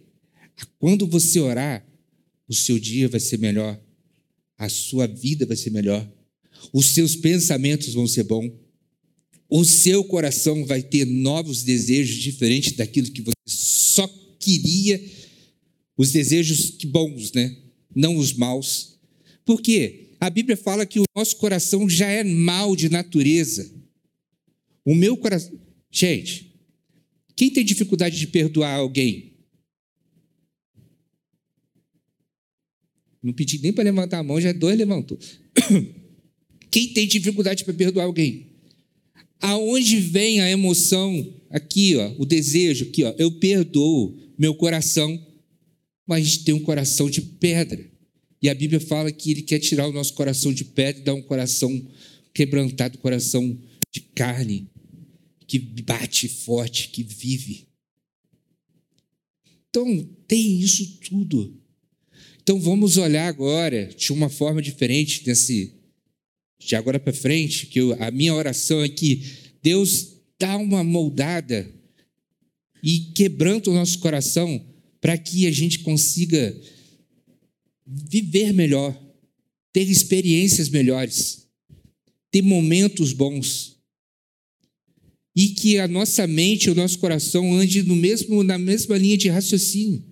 Quando 0.80 1.06
você 1.06 1.40
orar, 1.40 1.86
o 2.48 2.54
seu 2.54 2.80
dia 2.80 3.08
vai 3.08 3.20
ser 3.20 3.38
melhor, 3.38 3.80
a 4.58 4.70
sua 4.70 5.08
vida 5.08 5.46
vai 5.46 5.56
ser 5.56 5.70
melhor, 5.70 6.08
os 6.74 6.94
seus 6.94 7.16
pensamentos 7.16 7.94
vão 7.94 8.08
ser 8.08 8.24
bons 8.24 8.52
o 9.52 9.66
seu 9.66 10.02
coração 10.06 10.66
vai 10.66 10.82
ter 10.82 11.06
novos 11.06 11.62
desejos 11.62 12.16
diferentes 12.16 12.72
daquilo 12.72 13.12
que 13.12 13.22
você 13.22 13.34
só 13.46 14.08
queria, 14.40 15.04
os 15.98 16.14
desejos 16.14 16.72
bons, 16.86 17.34
né? 17.34 17.58
Não 17.94 18.16
os 18.16 18.32
maus. 18.32 18.98
Por 19.44 19.62
quê? 19.62 20.12
A 20.22 20.30
Bíblia 20.30 20.56
fala 20.56 20.86
que 20.86 21.02
o 21.02 21.04
nosso 21.14 21.36
coração 21.36 21.90
já 21.90 22.08
é 22.08 22.24
mal 22.24 22.78
de 22.78 22.88
natureza. 22.88 23.70
O 24.86 24.96
meu 24.96 25.18
coração. 25.18 25.60
Gente, 25.92 26.56
quem 27.36 27.50
tem 27.52 27.66
dificuldade 27.66 28.18
de 28.18 28.28
perdoar 28.28 28.76
alguém? 28.76 29.34
Não 33.22 33.34
pedi 33.34 33.60
nem 33.62 33.74
para 33.74 33.84
levantar 33.84 34.20
a 34.20 34.24
mão, 34.24 34.40
já 34.40 34.54
dois 34.54 34.78
levantou. 34.78 35.20
Quem 36.72 36.94
tem 36.94 37.06
dificuldade 37.06 37.66
para 37.66 37.74
perdoar 37.74 38.06
alguém? 38.06 38.51
Aonde 39.42 40.00
vem 40.00 40.40
a 40.40 40.50
emoção? 40.50 41.34
Aqui, 41.50 41.96
ó, 41.96 42.14
o 42.20 42.26
desejo, 42.26 42.86
aqui, 42.86 43.04
ó, 43.04 43.14
eu 43.18 43.32
perdoo 43.32 44.18
meu 44.38 44.54
coração, 44.54 45.20
mas 46.08 46.38
tem 46.38 46.54
um 46.54 46.62
coração 46.62 47.10
de 47.10 47.22
pedra. 47.22 47.90
E 48.42 48.48
a 48.50 48.56
Bíblia 48.56 48.80
fala 48.80 49.12
que 49.12 49.32
ele 49.32 49.42
quer 49.42 49.60
tirar 49.60 49.88
o 49.88 49.92
nosso 49.92 50.14
coração 50.14 50.54
de 50.54 50.64
pedra 50.64 51.02
e 51.02 51.06
dar 51.06 51.14
um 51.14 51.22
coração 51.22 51.88
quebrantado, 52.34 52.98
coração 53.00 53.60
de 53.92 54.00
carne, 54.00 54.70
que 55.48 55.60
bate 55.60 56.28
forte, 56.28 56.90
que 56.90 57.04
vive. 57.04 57.68
Então, 59.70 60.10
tem 60.28 60.60
isso 60.60 61.00
tudo. 61.00 61.60
Então, 62.42 62.60
vamos 62.60 62.98
olhar 62.98 63.28
agora 63.28 63.86
de 63.86 64.12
uma 64.12 64.30
forma 64.30 64.62
diferente 64.62 65.24
nesse, 65.26 65.74
de 66.66 66.76
agora 66.76 67.00
para 67.00 67.12
frente, 67.12 67.66
que 67.68 67.80
eu, 67.80 67.96
a 68.02 68.12
minha 68.12 68.34
oração 68.34 68.84
é 68.84 68.90
que 68.90 69.24
Deus 69.64 70.14
dá 70.40 70.58
uma 70.58 70.84
moldada 70.84 71.70
e 72.84 73.12
quebranta 73.16 73.70
o 73.70 73.74
nosso 73.74 74.00
coração 74.00 74.64
para 75.00 75.18
que 75.18 75.48
a 75.48 75.52
gente 75.52 75.80
consiga 75.80 76.56
viver 77.86 78.54
melhor, 78.54 78.96
ter 79.74 79.90
experiências 79.90 80.70
melhores, 80.70 81.48
ter 82.30 82.42
momentos 82.42 83.12
bons. 83.12 83.78
E 85.36 85.50
que 85.50 85.80
a 85.80 85.88
nossa 85.88 86.28
mente, 86.28 86.70
o 86.70 86.76
nosso 86.76 87.00
coração 87.00 87.54
ande 87.54 87.82
no 87.84 87.96
mesmo, 87.96 88.44
na 88.44 88.58
mesma 88.58 88.98
linha 88.98 89.18
de 89.18 89.30
raciocínio. 89.30 90.04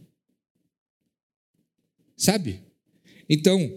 Sabe? 2.16 2.62
Então, 3.30 3.72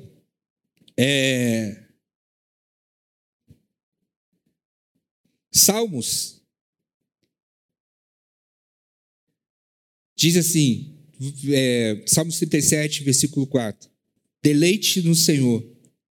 é, 0.96 1.81
Salmos. 5.52 6.40
Diz 10.16 10.36
assim, 10.36 10.96
é, 11.48 12.02
Salmos 12.06 12.38
37, 12.38 13.04
versículo 13.04 13.46
4: 13.46 13.90
Deleite 14.42 15.02
no 15.02 15.14
Senhor, 15.14 15.64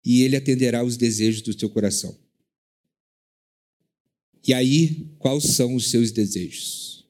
e 0.04 0.22
Ele 0.22 0.36
atenderá 0.36 0.84
os 0.84 0.96
desejos 0.96 1.42
do 1.42 1.54
teu 1.54 1.70
coração. 1.70 2.16
E 4.46 4.52
aí, 4.52 5.14
quais 5.18 5.44
são 5.44 5.74
os 5.74 5.90
seus 5.90 6.12
desejos? 6.12 7.06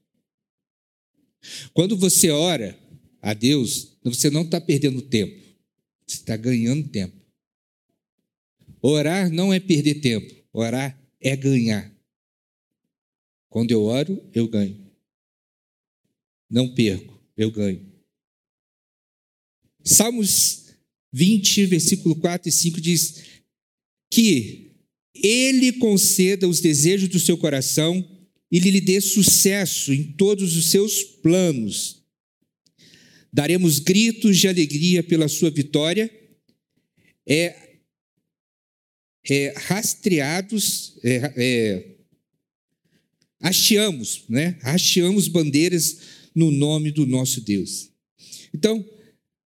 Quando 1.72 1.96
você 1.96 2.30
ora 2.30 2.78
a 3.22 3.34
Deus, 3.34 3.96
você 4.04 4.30
não 4.30 4.42
está 4.42 4.60
perdendo 4.60 5.02
tempo, 5.02 5.40
você 6.06 6.16
está 6.16 6.36
ganhando 6.36 6.88
tempo. 6.88 7.16
Orar 8.82 9.30
não 9.30 9.52
é 9.52 9.60
perder 9.60 9.96
tempo, 9.96 10.34
orar 10.52 10.98
é 11.20 11.36
ganhar. 11.36 11.99
Quando 13.50 13.72
eu 13.72 13.82
oro, 13.82 14.24
eu 14.32 14.48
ganho. 14.48 14.90
Não 16.48 16.72
perco, 16.72 17.20
eu 17.36 17.50
ganho. 17.50 17.84
Salmos 19.84 20.74
20, 21.12 21.66
versículo 21.66 22.16
4 22.16 22.48
e 22.48 22.52
5 22.52 22.80
diz 22.80 23.24
que 24.10 24.70
ele 25.14 25.72
conceda 25.74 26.48
os 26.48 26.60
desejos 26.60 27.08
do 27.08 27.18
seu 27.18 27.36
coração 27.36 28.08
e 28.50 28.58
lhe 28.58 28.80
dê 28.80 29.00
sucesso 29.00 29.92
em 29.92 30.12
todos 30.12 30.56
os 30.56 30.70
seus 30.70 31.02
planos. 31.02 32.04
Daremos 33.32 33.78
gritos 33.78 34.38
de 34.38 34.48
alegria 34.48 35.02
pela 35.02 35.28
sua 35.28 35.50
vitória. 35.50 36.10
É, 37.26 37.78
é 39.28 39.54
rastreados, 39.56 40.98
é, 41.04 41.32
é, 41.36 41.99
hasteamos, 43.40 44.24
né? 44.28 44.58
Hasteamos 44.62 45.26
bandeiras 45.28 45.98
no 46.34 46.50
nome 46.50 46.90
do 46.90 47.06
nosso 47.06 47.40
Deus. 47.40 47.90
Então, 48.54 48.84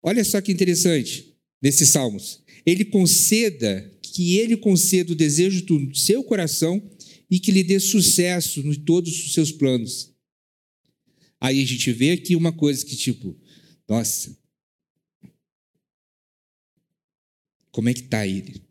olha 0.02 0.24
só 0.24 0.40
que 0.40 0.52
interessante 0.52 1.34
nesses 1.62 1.90
salmos. 1.90 2.42
Ele 2.64 2.84
conceda, 2.84 3.98
que 4.02 4.36
ele 4.38 4.56
conceda 4.56 5.12
o 5.12 5.16
desejo 5.16 5.64
do 5.64 5.94
seu 5.94 6.24
coração 6.24 6.82
e 7.30 7.38
que 7.38 7.52
lhe 7.52 7.62
dê 7.62 7.78
sucesso 7.78 8.60
em 8.60 8.74
todos 8.74 9.24
os 9.24 9.32
seus 9.32 9.52
planos. 9.52 10.12
Aí 11.40 11.62
a 11.62 11.66
gente 11.66 11.92
vê 11.92 12.12
aqui 12.12 12.34
uma 12.34 12.52
coisa 12.52 12.84
que, 12.84 12.96
tipo, 12.96 13.38
nossa, 13.88 14.36
como 17.70 17.88
é 17.88 17.94
que 17.94 18.00
está 18.00 18.26
ele? 18.26 18.62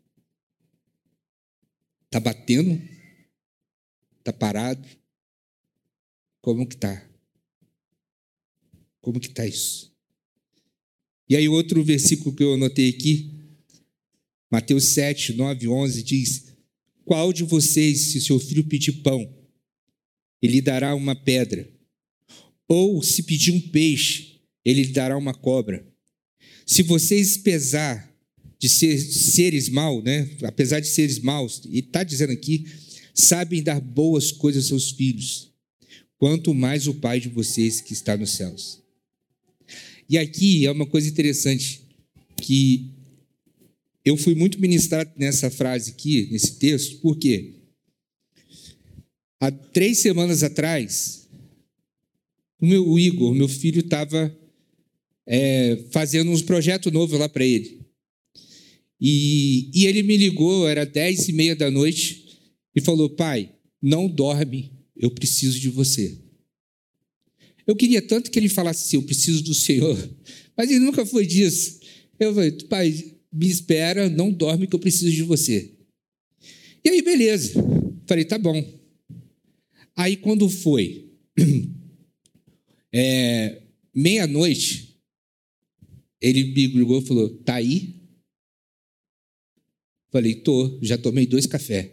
Está 2.06 2.18
batendo? 2.18 2.80
Está 4.18 4.32
parado? 4.32 4.86
Como 6.46 6.64
que 6.64 6.76
está? 6.76 7.04
Como 9.00 9.18
que 9.18 9.26
está 9.26 9.44
isso? 9.44 9.92
E 11.28 11.34
aí 11.34 11.48
outro 11.48 11.82
versículo 11.82 12.32
que 12.36 12.44
eu 12.44 12.54
anotei 12.54 12.88
aqui, 12.88 13.32
Mateus 14.48 14.84
7, 14.84 15.32
9, 15.32 15.66
11, 15.66 16.02
diz, 16.04 16.52
qual 17.04 17.32
de 17.32 17.42
vocês, 17.42 18.12
se 18.12 18.20
seu 18.20 18.38
filho 18.38 18.62
pedir 18.62 18.92
pão, 19.02 19.28
ele 20.40 20.60
dará 20.60 20.94
uma 20.94 21.16
pedra? 21.16 21.68
Ou 22.68 23.02
se 23.02 23.24
pedir 23.24 23.50
um 23.50 23.60
peixe, 23.60 24.40
ele 24.64 24.84
lhe 24.84 24.92
dará 24.92 25.18
uma 25.18 25.34
cobra? 25.34 25.84
Se 26.64 26.84
vocês 26.84 27.36
pesar 27.36 28.16
de 28.56 28.68
ser, 28.68 28.96
seres 29.00 29.68
maus, 29.68 30.04
né? 30.04 30.30
apesar 30.44 30.78
de 30.78 30.86
seres 30.86 31.18
maus, 31.18 31.62
e 31.68 31.80
está 31.80 32.04
dizendo 32.04 32.32
aqui, 32.32 32.66
sabem 33.12 33.64
dar 33.64 33.80
boas 33.80 34.30
coisas 34.30 34.70
aos 34.70 34.84
seus 34.84 34.90
filhos, 34.92 35.45
quanto 36.18 36.54
mais 36.54 36.86
o 36.86 36.94
Pai 36.94 37.20
de 37.20 37.28
vocês 37.28 37.80
que 37.80 37.92
está 37.92 38.16
nos 38.16 38.30
céus. 38.30 38.82
E 40.08 40.16
aqui 40.16 40.64
é 40.66 40.70
uma 40.70 40.86
coisa 40.86 41.08
interessante, 41.08 41.82
que 42.40 42.90
eu 44.04 44.16
fui 44.16 44.34
muito 44.34 44.60
ministrado 44.60 45.10
nessa 45.16 45.50
frase 45.50 45.90
aqui, 45.90 46.28
nesse 46.30 46.58
texto, 46.58 47.00
porque 47.00 47.54
há 49.40 49.50
três 49.50 49.98
semanas 49.98 50.42
atrás, 50.42 51.28
o 52.60 52.66
meu 52.66 52.88
o 52.88 52.98
Igor, 52.98 53.34
meu 53.34 53.48
filho, 53.48 53.80
estava 53.80 54.34
é, 55.26 55.84
fazendo 55.90 56.30
uns 56.30 56.42
projetos 56.42 56.92
novos 56.92 57.18
lá 57.18 57.28
para 57.28 57.44
ele. 57.44 57.80
E, 59.00 59.70
e 59.74 59.86
ele 59.86 60.02
me 60.02 60.16
ligou, 60.16 60.68
era 60.68 60.86
dez 60.86 61.28
e 61.28 61.32
meia 61.32 61.56
da 61.56 61.70
noite, 61.70 62.38
e 62.74 62.80
falou: 62.80 63.10
Pai, 63.10 63.52
não 63.82 64.08
dorme, 64.08 64.75
eu 64.96 65.10
preciso 65.10 65.58
de 65.58 65.68
você. 65.68 66.18
Eu 67.66 67.74
queria 67.74 68.00
tanto 68.00 68.30
que 68.30 68.38
ele 68.38 68.48
falasse 68.48 68.84
assim: 68.84 68.96
Eu 68.96 69.02
preciso 69.02 69.42
do 69.42 69.54
Senhor, 69.54 69.96
mas 70.56 70.70
ele 70.70 70.80
nunca 70.80 71.04
foi 71.04 71.26
disso. 71.26 71.80
Eu 72.18 72.34
falei: 72.34 72.52
Pai, 72.52 73.16
me 73.32 73.48
espera, 73.48 74.08
não 74.08 74.32
dorme, 74.32 74.66
que 74.66 74.74
eu 74.74 74.80
preciso 74.80 75.10
de 75.10 75.22
você. 75.22 75.74
E 76.84 76.88
aí, 76.88 77.02
beleza. 77.02 77.54
Falei: 78.06 78.24
Tá 78.24 78.38
bom. 78.38 78.62
Aí, 79.94 80.16
quando 80.16 80.48
foi 80.48 81.10
é, 82.92 83.62
meia-noite, 83.94 84.96
ele 86.20 86.44
me 86.44 86.66
ligou 86.68 87.00
e 87.00 87.06
falou: 87.06 87.28
Tá 87.38 87.56
aí? 87.56 87.96
Falei, 90.10 90.36
tô, 90.36 90.78
já 90.80 90.96
tomei 90.96 91.26
dois 91.26 91.46
cafés. 91.46 91.90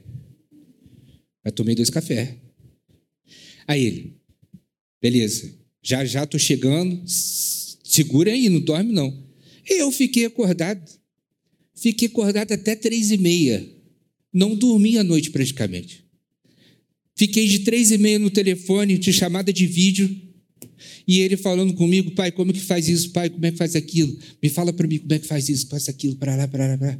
Já 1.46 1.52
tomei 1.52 1.76
dois 1.76 1.89
cafés. 1.89 2.42
Aí 3.67 3.86
ele, 3.86 4.17
beleza, 5.02 5.54
já 5.82 6.06
já 6.06 6.26
tô 6.26 6.38
chegando, 6.39 7.02
segura 7.06 8.32
aí, 8.32 8.49
não 8.49 8.60
dorme 8.60 8.91
não. 8.91 9.23
E 9.69 9.82
eu 9.82 9.91
fiquei 9.91 10.26
acordado. 10.26 10.91
Fiquei 11.76 12.08
acordado 12.08 12.52
até 12.52 12.76
três 12.76 13.12
e 13.12 13.17
meia. 13.17 13.65
Não 14.32 14.56
dormi 14.56 14.97
a 14.97 15.04
noite 15.04 15.30
praticamente. 15.32 16.04
Fiquei 17.15 17.47
de 17.47 17.60
três 17.60 17.91
e 17.91 17.97
meia 17.97 18.17
no 18.17 18.30
telefone, 18.30 18.97
de 18.97 19.13
chamada 19.13 19.54
de 19.54 19.67
vídeo, 19.67 20.10
e 21.08 21.19
ele 21.19 21.38
falando 21.38 21.73
comigo, 21.73 22.12
pai, 22.12 22.32
como 22.32 22.54
que 22.54 22.60
faz 22.60 22.88
isso, 22.88 23.12
pai, 23.12 23.30
como 23.30 23.45
é 23.45 23.52
que 23.52 23.58
faz 23.58 23.76
aquilo? 23.76 24.17
Me 24.41 24.49
fala 24.49 24.73
para 24.73 24.88
mim 24.88 24.99
como 24.99 25.13
é 25.13 25.19
que 25.19 25.28
faz 25.28 25.49
isso, 25.49 25.67
faz 25.67 25.88
aquilo, 25.89 26.15
para 26.15 26.36
lá, 26.36 26.47
para 26.47 26.67
lá, 26.67 26.78
para 26.78 26.88
lá. 26.88 26.99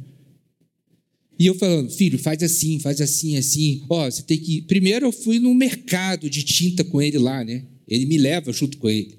E 1.38 1.46
eu 1.46 1.54
falando, 1.54 1.90
filho, 1.90 2.18
faz 2.18 2.42
assim, 2.42 2.78
faz 2.78 3.00
assim, 3.00 3.36
assim. 3.36 3.82
Ó, 3.88 4.08
você 4.08 4.22
tem 4.22 4.38
que. 4.38 4.62
Primeiro 4.62 5.06
eu 5.06 5.12
fui 5.12 5.38
no 5.38 5.54
mercado 5.54 6.30
de 6.30 6.42
tinta 6.42 6.84
com 6.84 7.02
ele 7.02 7.18
lá, 7.18 7.44
né? 7.44 7.64
Ele 7.88 8.06
me 8.06 8.16
leva 8.16 8.52
junto 8.52 8.78
com 8.78 8.88
ele. 8.88 9.18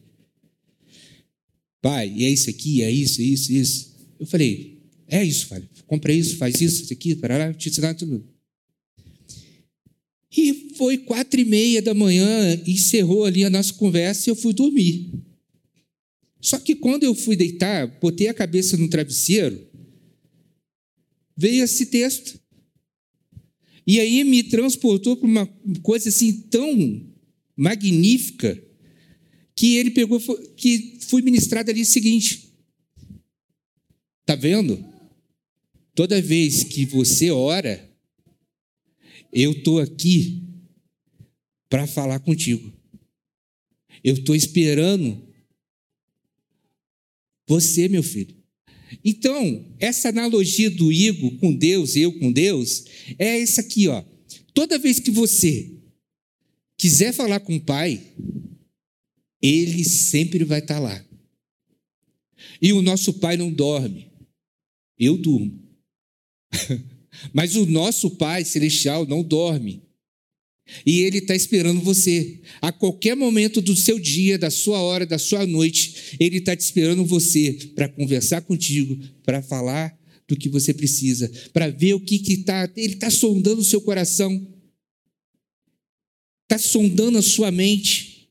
Pai, 1.81 2.11
e 2.15 2.23
é 2.23 2.29
isso 2.29 2.49
aqui, 2.49 2.81
é 2.81 2.89
isso, 2.89 3.21
é 3.21 3.23
isso, 3.23 3.51
é 3.51 3.55
isso. 3.55 3.95
Eu 4.19 4.25
falei, 4.25 4.79
é 5.07 5.23
isso, 5.23 5.47
pai. 5.47 5.63
Compra 5.85 6.11
isso, 6.11 6.37
faz 6.37 6.59
isso, 6.59 6.83
isso 6.83 6.93
aqui, 6.93 7.15
para 7.15 7.37
lá, 7.37 7.53
te 7.53 7.69
ensinar 7.69 7.93
tudo. 7.93 8.23
E 10.35 10.73
foi 10.75 10.97
quatro 10.97 11.39
e 11.39 11.45
meia 11.45 11.81
da 11.81 11.93
manhã, 11.93 12.61
encerrou 12.65 13.25
ali 13.25 13.43
a 13.43 13.49
nossa 13.49 13.73
conversa 13.73 14.29
e 14.29 14.31
eu 14.31 14.35
fui 14.35 14.53
dormir. 14.53 15.11
Só 16.41 16.59
que 16.59 16.75
quando 16.75 17.03
eu 17.03 17.15
fui 17.15 17.35
deitar, 17.35 17.87
botei 18.01 18.27
a 18.27 18.33
cabeça 18.33 18.75
no 18.77 18.87
travesseiro, 18.87 19.65
veio 21.35 21.63
esse 21.63 21.87
texto. 21.87 22.39
E 23.85 23.99
aí 23.99 24.23
me 24.23 24.43
transportou 24.43 25.15
para 25.17 25.27
uma 25.27 25.45
coisa 25.83 26.09
assim 26.09 26.41
tão 26.43 27.13
magnífica 27.55 28.61
que 29.55 29.75
ele 29.75 29.91
pegou, 29.91 30.19
que 30.55 30.99
fui 31.07 31.21
ministrado 31.21 31.69
ali 31.69 31.81
o 31.81 31.85
seguinte. 31.85 32.51
Tá 34.25 34.35
vendo? 34.35 34.83
Toda 35.93 36.21
vez 36.21 36.63
que 36.63 36.85
você 36.85 37.29
ora, 37.31 37.89
eu 39.31 39.51
estou 39.51 39.79
aqui 39.79 40.43
para 41.69 41.87
falar 41.87 42.19
contigo. 42.19 42.73
Eu 44.03 44.15
estou 44.15 44.35
esperando 44.35 45.25
você, 47.47 47.87
meu 47.87 48.03
filho. 48.03 48.34
Então, 49.03 49.65
essa 49.79 50.09
analogia 50.09 50.69
do 50.69 50.91
Igor 50.91 51.31
com 51.37 51.53
Deus, 51.53 51.95
eu 51.95 52.11
com 52.19 52.31
Deus, 52.31 52.85
é 53.17 53.41
essa 53.41 53.61
aqui, 53.61 53.87
ó. 53.87 54.03
Toda 54.53 54.79
vez 54.79 54.99
que 54.99 55.11
você 55.11 55.71
quiser 56.77 57.13
falar 57.13 57.39
com 57.39 57.55
o 57.55 57.61
Pai, 57.61 58.01
ele 59.41 59.83
sempre 59.83 60.43
vai 60.43 60.59
estar 60.59 60.79
lá. 60.79 61.03
E 62.61 62.73
o 62.73 62.81
nosso 62.81 63.13
Pai 63.13 63.37
não 63.37 63.51
dorme. 63.51 64.11
Eu 64.97 65.17
durmo. 65.17 65.61
Mas 67.33 67.55
o 67.55 67.65
nosso 67.65 68.11
Pai 68.11 68.43
celestial 68.45 69.05
não 69.05 69.23
dorme. 69.23 69.84
E 70.85 71.01
Ele 71.01 71.19
está 71.19 71.35
esperando 71.35 71.81
você. 71.81 72.41
A 72.61 72.71
qualquer 72.71 73.15
momento 73.15 73.61
do 73.61 73.75
seu 73.75 73.99
dia, 73.99 74.37
da 74.37 74.49
sua 74.49 74.79
hora, 74.81 75.05
da 75.05 75.17
sua 75.17 75.45
noite, 75.45 76.15
Ele 76.19 76.37
está 76.37 76.55
te 76.55 76.61
esperando 76.61 77.05
você 77.05 77.53
para 77.75 77.87
conversar 77.87 78.41
contigo, 78.41 78.97
para 79.23 79.41
falar 79.41 79.97
do 80.27 80.35
que 80.35 80.49
você 80.49 80.73
precisa, 80.73 81.31
para 81.53 81.69
ver 81.69 81.93
o 81.93 81.99
que 81.99 82.15
está. 82.33 82.69
Ele 82.75 82.93
está 82.93 83.11
sondando 83.11 83.61
o 83.61 83.65
seu 83.65 83.79
coração, 83.79 84.31
está 86.43 86.57
sondando 86.57 87.17
a 87.17 87.21
sua 87.21 87.51
mente. 87.51 88.29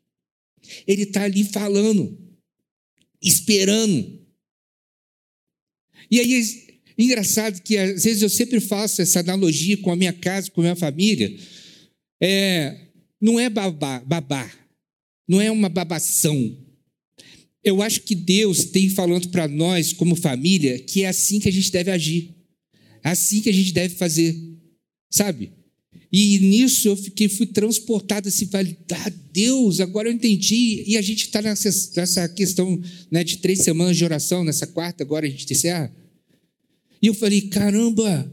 Ele 0.87 1.03
está 1.03 1.23
ali 1.23 1.44
falando, 1.44 2.18
esperando. 3.23 4.25
E 6.11 6.18
aí, 6.18 6.81
engraçado 6.99 7.62
que 7.62 7.77
às 7.77 8.03
vezes 8.03 8.23
eu 8.23 8.29
sempre 8.29 8.61
faço 8.61 9.01
essa 9.03 9.20
analogia 9.20 9.77
com 9.77 9.92
a 9.92 9.97
minha 9.97 10.12
casa, 10.12 10.51
com 10.51 10.61
a 10.62 10.64
minha 10.64 10.77
família 10.77 11.38
é, 12.20 12.88
não 13.20 13.38
é 13.38 13.48
babá, 13.48 14.00
babá, 14.00 14.50
não 15.29 15.40
é 15.40 15.50
uma 15.50 15.68
babação. 15.68 16.57
Eu 17.62 17.83
acho 17.83 18.03
que 18.03 18.14
Deus 18.14 18.64
tem 18.66 18.90
falando 18.90 19.29
para 19.29 19.48
nós, 19.48 19.92
como 19.92 20.14
família, 20.14 20.79
que 20.79 21.03
é 21.03 21.09
assim 21.09 21.40
que 21.40 21.48
a 21.48 21.53
gente 21.53 21.72
deve 21.72 21.90
agir, 21.90 22.35
assim 23.03 23.40
que 23.40 23.48
a 23.48 23.53
gente 23.53 23.72
deve 23.72 23.94
fazer, 23.94 24.37
sabe? 25.11 25.53
E 26.16 26.38
nisso 26.38 26.87
eu 26.87 26.96
fiquei, 26.96 27.29
fui 27.29 27.44
transportado 27.46 28.29
assim, 28.29 28.46
falei, 28.46 28.79
ah, 28.92 29.12
Deus, 29.33 29.81
agora 29.81 30.09
eu 30.09 30.12
entendi. 30.12 30.85
E 30.87 30.96
a 30.96 31.03
gente 31.03 31.24
está 31.27 31.42
nessa, 31.42 31.68
nessa 31.96 32.29
questão 32.29 32.81
né, 33.11 33.24
de 33.24 33.38
três 33.38 33.62
semanas 33.62 33.96
de 33.96 34.05
oração, 34.05 34.44
nessa 34.44 34.64
quarta, 34.64 35.03
agora 35.03 35.27
a 35.27 35.29
gente 35.29 35.53
encerra. 35.53 35.92
E 37.03 37.09
eu 37.09 37.14
falei, 37.14 37.40
caramba, 37.48 38.33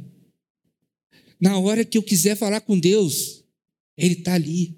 na 1.39 1.58
hora 1.58 1.84
que 1.84 1.98
eu 1.98 2.04
quiser 2.04 2.38
falar 2.38 2.62
com 2.62 2.78
Deus, 2.78 3.40
ele 4.02 4.16
está 4.16 4.34
ali. 4.34 4.78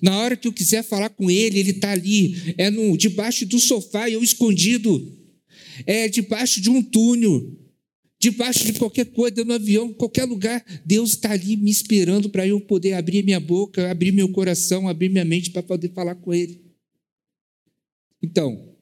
Na 0.00 0.18
hora 0.18 0.36
que 0.36 0.46
eu 0.46 0.52
quiser 0.52 0.82
falar 0.82 1.10
com 1.10 1.30
ele, 1.30 1.58
ele 1.58 1.70
está 1.70 1.92
ali. 1.92 2.54
É 2.58 2.70
no, 2.70 2.96
debaixo 2.96 3.46
do 3.46 3.58
sofá, 3.58 4.08
eu 4.08 4.22
escondido. 4.22 5.18
É 5.86 6.08
debaixo 6.08 6.60
de 6.60 6.70
um 6.70 6.82
túnel. 6.82 7.58
Debaixo 8.18 8.64
de 8.64 8.78
qualquer 8.78 9.06
coisa, 9.06 9.44
no 9.44 9.52
avião, 9.52 9.92
qualquer 9.92 10.24
lugar. 10.24 10.64
Deus 10.84 11.10
está 11.10 11.32
ali 11.32 11.56
me 11.56 11.70
esperando 11.70 12.30
para 12.30 12.46
eu 12.46 12.60
poder 12.60 12.94
abrir 12.94 13.22
minha 13.22 13.40
boca, 13.40 13.90
abrir 13.90 14.12
meu 14.12 14.30
coração, 14.30 14.88
abrir 14.88 15.08
minha 15.08 15.24
mente 15.24 15.50
para 15.50 15.62
poder 15.62 15.92
falar 15.92 16.14
com 16.14 16.32
ele. 16.32 16.62
Então, 18.22 18.74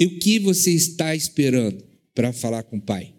o 0.00 0.18
que 0.18 0.38
você 0.38 0.72
está 0.72 1.16
esperando 1.16 1.82
para 2.14 2.32
falar 2.32 2.62
com 2.62 2.76
o 2.76 2.82
Pai? 2.82 3.14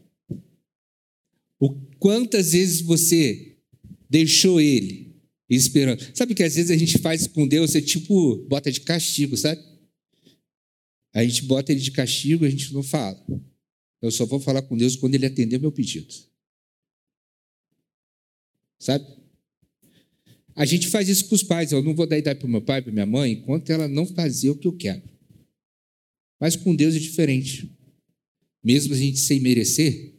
O 1.60 1.89
quantas 2.00 2.54
vezes 2.54 2.82
você 2.82 3.58
deixou 4.10 4.60
ele 4.60 5.16
esperando? 5.50 6.04
Sabe 6.16 6.34
que 6.34 6.44
às 6.44 6.56
vezes 6.56 6.72
a 6.72 6.78
gente 6.78 6.98
faz 6.98 7.28
com 7.28 7.48
Deus, 7.48 7.76
é 7.76 7.82
tipo, 7.82 8.38
bota 8.48 8.72
de 8.72 8.82
castigo, 8.82 9.38
sabe? 9.38 9.62
A 11.14 11.24
gente 11.24 11.44
bota 11.44 11.72
ele 11.72 11.82
de 11.82 11.92
castigo, 11.92 12.46
a 12.46 12.50
gente 12.50 12.74
não 12.74 12.84
fala. 12.84 13.20
Eu 14.02 14.12
só 14.12 14.26
vou 14.26 14.40
falar 14.40 14.62
com 14.62 14.78
Deus 14.78 14.96
quando 14.96 15.16
ele 15.16 15.26
atender 15.26 15.60
meu 15.60 15.72
pedido. 15.72 16.14
Sabe? 18.80 19.06
A 20.56 20.66
gente 20.66 20.88
faz 20.88 21.10
isso 21.10 21.26
com 21.28 21.36
os 21.36 21.44
pais. 21.44 21.72
Eu 21.72 21.84
não 21.84 21.94
vou 21.96 22.08
dar 22.08 22.18
idade 22.18 22.40
para 22.40 22.48
o 22.48 22.52
meu 22.52 22.62
pai, 22.62 22.82
para 22.82 22.92
minha 22.92 23.06
mãe, 23.06 23.34
enquanto 23.34 23.70
ela 23.70 23.88
não 23.88 24.06
fazer 24.06 24.50
o 24.50 24.56
que 24.56 24.68
eu 24.68 24.76
quero. 24.76 25.02
Mas 26.40 26.56
com 26.56 26.76
Deus 26.76 26.96
é 26.96 27.00
diferente. 27.00 27.70
Mesmo 28.64 28.94
a 28.94 28.98
gente 28.98 29.20
sem 29.20 29.40
merecer, 29.40 30.16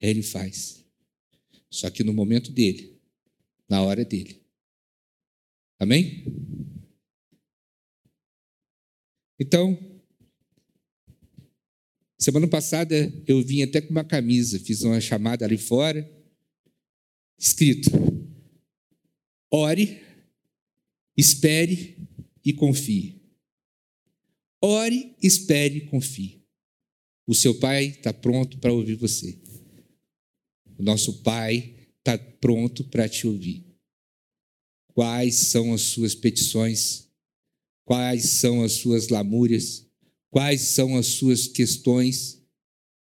Ele 0.00 0.22
faz. 0.22 0.81
Só 1.72 1.88
que 1.88 2.04
no 2.04 2.12
momento 2.12 2.52
dele, 2.52 3.00
na 3.66 3.82
hora 3.82 4.04
dele. 4.04 4.42
Amém? 5.78 6.22
Então, 9.40 9.76
semana 12.18 12.46
passada 12.46 13.10
eu 13.26 13.42
vim 13.42 13.62
até 13.62 13.80
com 13.80 13.90
uma 13.90 14.04
camisa, 14.04 14.60
fiz 14.60 14.82
uma 14.82 15.00
chamada 15.00 15.46
ali 15.46 15.56
fora, 15.56 16.06
escrito: 17.38 17.90
ore, 19.50 20.02
espere 21.16 21.96
e 22.44 22.52
confie. 22.52 23.18
Ore, 24.60 25.16
espere 25.22 25.78
e 25.78 25.86
confie. 25.86 26.44
O 27.26 27.34
seu 27.34 27.58
pai 27.58 27.86
está 27.86 28.12
pronto 28.12 28.58
para 28.58 28.74
ouvir 28.74 28.96
você. 28.96 29.41
Nosso 30.82 31.22
pai 31.22 31.76
está 31.98 32.18
pronto 32.18 32.82
para 32.84 33.08
te 33.08 33.26
ouvir. 33.26 33.64
Quais 34.88 35.36
são 35.36 35.72
as 35.72 35.82
suas 35.82 36.14
petições? 36.14 37.08
Quais 37.84 38.24
são 38.30 38.64
as 38.64 38.72
suas 38.72 39.08
lamúrias? 39.08 39.86
Quais 40.28 40.60
são 40.62 40.96
as 40.96 41.06
suas 41.06 41.46
questões? 41.46 42.42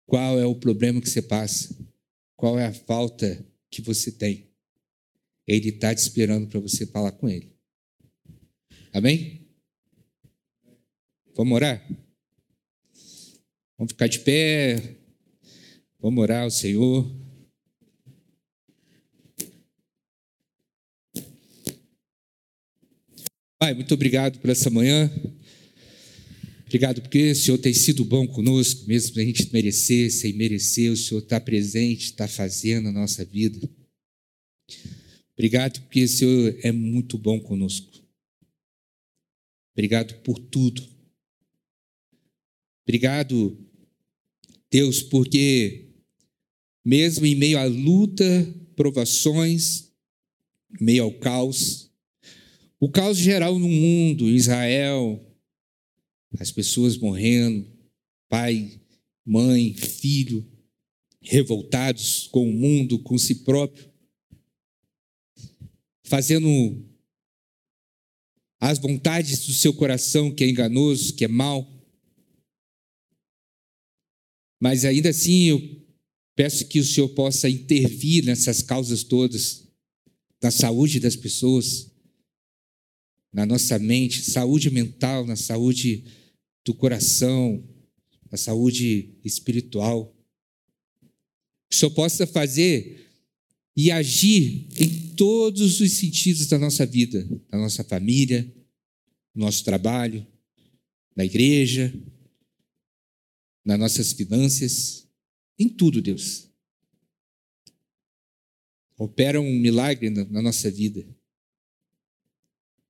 Qual 0.06 0.40
é 0.40 0.46
o 0.46 0.56
problema 0.56 1.02
que 1.02 1.10
você 1.10 1.22
passa? 1.22 1.76
Qual 2.38 2.58
é 2.58 2.66
a 2.66 2.74
falta 2.74 3.46
que 3.70 3.82
você 3.82 4.10
tem? 4.10 4.48
Ele 5.46 5.70
está 5.70 5.94
te 5.94 6.00
esperando 6.00 6.48
para 6.48 6.62
você 6.62 6.86
falar 6.86 7.12
com 7.12 7.28
ele. 7.28 7.54
Amém? 8.94 9.46
Vamos 11.36 11.54
orar? 11.54 11.86
Vamos 13.78 13.92
ficar 13.92 14.08
de 14.08 14.20
pé. 14.20 14.96
Vamos 16.00 16.22
orar 16.22 16.44
ao 16.44 16.52
Senhor. 16.52 17.25
Pai, 23.58 23.74
muito 23.74 23.94
obrigado 23.94 24.40
por 24.40 24.50
essa 24.50 24.70
manhã. 24.70 25.10
Obrigado 26.66 27.02
porque 27.02 27.32
o 27.32 27.36
Senhor 27.36 27.58
tem 27.58 27.74
sido 27.74 28.04
bom 28.04 28.28
conosco, 28.28 28.86
mesmo 28.86 29.14
sem 29.14 29.24
a 29.24 29.26
gente 29.26 29.54
merecer, 29.54 30.12
sem 30.12 30.34
merecer, 30.34 30.92
o 30.92 30.98
Senhor 30.98 31.22
está 31.22 31.40
presente, 31.40 32.06
está 32.06 32.28
fazendo 32.28 32.90
a 32.90 32.92
nossa 32.92 33.24
vida. 33.24 33.58
Obrigado 35.34 35.82
porque 35.84 36.04
o 36.04 36.08
Senhor 36.08 36.60
é 36.64 36.72
muito 36.72 37.18
bom 37.18 37.40
conosco. 37.40 38.04
Obrigado 39.74 40.22
por 40.22 40.38
tudo. 40.38 40.86
Obrigado, 42.86 43.58
Deus, 44.70 45.02
porque 45.02 45.94
mesmo 46.84 47.26
em 47.26 47.36
meio 47.36 47.58
à 47.58 47.64
luta, 47.66 48.54
provações, 48.76 49.92
meio 50.80 51.04
ao 51.04 51.14
caos, 51.14 51.90
o 52.86 52.90
caos 52.92 53.18
geral 53.18 53.58
no 53.58 53.68
mundo, 53.68 54.30
Israel, 54.30 55.20
as 56.38 56.52
pessoas 56.52 56.96
morrendo, 56.96 57.68
pai, 58.30 58.80
mãe, 59.26 59.74
filho, 59.74 60.48
revoltados 61.20 62.28
com 62.28 62.48
o 62.48 62.54
mundo, 62.54 63.00
com 63.00 63.18
si 63.18 63.44
próprio, 63.44 63.92
fazendo 66.04 66.88
as 68.60 68.78
vontades 68.78 69.48
do 69.48 69.54
seu 69.54 69.74
coração, 69.74 70.32
que 70.32 70.44
é 70.44 70.48
enganoso, 70.48 71.16
que 71.16 71.26
é 71.26 71.28
mau. 71.28 71.68
Mas 74.62 74.86
ainda 74.86 75.10
assim, 75.10 75.46
eu 75.46 75.88
peço 76.36 76.68
que 76.68 76.80
o 76.80 76.86
Senhor 76.86 77.10
possa 77.16 77.50
intervir 77.50 78.24
nessas 78.24 78.62
causas 78.62 79.04
todas, 79.04 79.68
na 80.40 80.52
saúde 80.52 81.00
das 81.00 81.16
pessoas, 81.16 81.95
na 83.36 83.46
nossa 83.46 83.78
mente, 83.78 84.24
saúde 84.24 84.72
mental, 84.72 85.28
na 85.28 85.36
saúde 85.36 86.06
do 86.64 86.74
coração, 86.74 87.62
na 88.32 88.38
saúde 88.38 89.10
espiritual. 89.26 90.16
Que 91.70 91.76
o 91.76 91.78
Senhor 91.78 91.92
possa 91.92 92.26
fazer 92.26 93.12
e 93.76 93.92
agir 93.92 94.70
em 94.80 95.14
todos 95.16 95.82
os 95.82 95.92
sentidos 95.92 96.48
da 96.48 96.58
nossa 96.58 96.86
vida, 96.86 97.28
da 97.50 97.58
nossa 97.58 97.84
família, 97.84 98.50
no 99.34 99.44
nosso 99.44 99.66
trabalho, 99.66 100.26
na 101.14 101.26
igreja, 101.26 101.94
nas 103.66 103.78
nossas 103.78 104.14
finanças, 104.14 105.10
em 105.60 105.68
tudo, 105.68 106.02
Deus. 106.02 106.48
Opera 108.98 109.42
um 109.42 109.60
milagre 109.60 110.10
na 110.10 110.42
nossa 110.42 110.72
vida. 110.72 111.06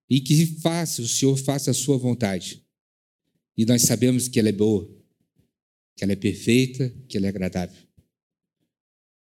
E 0.09 0.21
que 0.21 0.45
faça, 0.61 1.01
o 1.01 1.07
Senhor 1.07 1.35
faça 1.37 1.71
a 1.71 1.73
sua 1.73 1.97
vontade. 1.97 2.63
E 3.57 3.65
nós 3.65 3.83
sabemos 3.83 4.27
que 4.27 4.39
ela 4.39 4.49
é 4.49 4.51
boa, 4.51 4.87
que 5.95 6.03
ela 6.03 6.13
é 6.13 6.15
perfeita, 6.15 6.93
que 7.07 7.17
ela 7.17 7.25
é 7.25 7.29
agradável. 7.29 7.85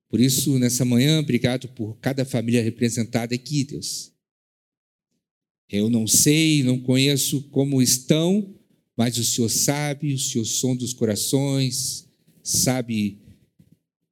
Por 0.08 0.20
isso, 0.20 0.58
nessa 0.58 0.84
manhã, 0.84 1.20
obrigado 1.20 1.68
por 1.68 1.98
cada 1.98 2.24
família 2.24 2.62
representada 2.62 3.34
aqui, 3.34 3.64
Deus. 3.64 4.12
Eu 5.68 5.90
não 5.90 6.06
sei, 6.06 6.62
não 6.62 6.80
conheço 6.80 7.42
como 7.50 7.82
estão, 7.82 8.54
mas 8.96 9.18
o 9.18 9.24
Senhor 9.24 9.50
sabe, 9.50 10.14
o 10.14 10.18
Senhor 10.18 10.44
som 10.44 10.74
dos 10.74 10.94
corações, 10.94 12.08
sabe 12.42 13.20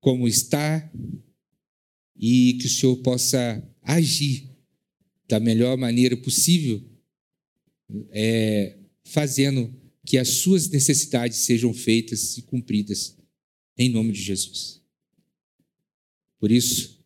como 0.01 0.29
está, 0.29 0.93
e 2.15 2.55
que 2.61 2.67
o 2.67 2.71
Senhor 2.71 2.97
possa 2.99 3.67
agir 3.83 4.46
da 5.29 5.41
melhor 5.41 5.77
maneira 5.77 6.17
possível, 6.17 6.83
é, 8.11 8.77
fazendo 9.05 9.73
que 10.05 10.19
as 10.19 10.29
suas 10.29 10.69
necessidades 10.69 11.39
sejam 11.39 11.75
feitas 11.75 12.39
e 12.39 12.43
cumpridas, 12.43 13.17
em 13.77 13.89
nome 13.89 14.13
de 14.13 14.23
Jesus. 14.23 14.81
Por 16.39 16.51
isso, 16.51 17.05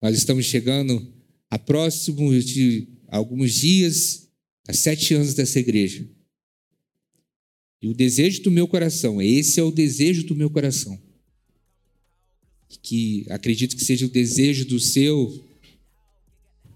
nós 0.00 0.16
estamos 0.16 0.44
chegando 0.44 1.12
a 1.48 1.58
próximo 1.58 2.38
de 2.40 2.88
alguns 3.08 3.54
dias, 3.54 4.28
a 4.66 4.72
sete 4.72 5.14
anos 5.14 5.34
dessa 5.34 5.60
igreja. 5.60 6.08
E 7.80 7.88
o 7.88 7.94
desejo 7.94 8.42
do 8.42 8.50
meu 8.50 8.68
coração, 8.68 9.20
esse 9.20 9.58
é 9.58 9.62
o 9.62 9.72
desejo 9.72 10.24
do 10.24 10.34
meu 10.34 10.48
coração, 10.48 11.00
que 12.82 13.26
acredito 13.28 13.76
que 13.76 13.84
seja 13.84 14.06
o 14.06 14.10
desejo 14.10 14.64
do 14.64 14.78
seu, 14.78 15.44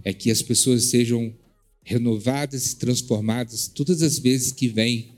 é 0.07 0.13
que 0.13 0.31
as 0.31 0.41
pessoas 0.41 0.85
sejam 0.85 1.35
renovadas 1.83 2.71
e 2.71 2.77
transformadas 2.77 3.67
todas 3.67 4.03
as 4.03 4.21
vezes 4.21 4.53
que 4.53 4.69
vêm 4.69 5.17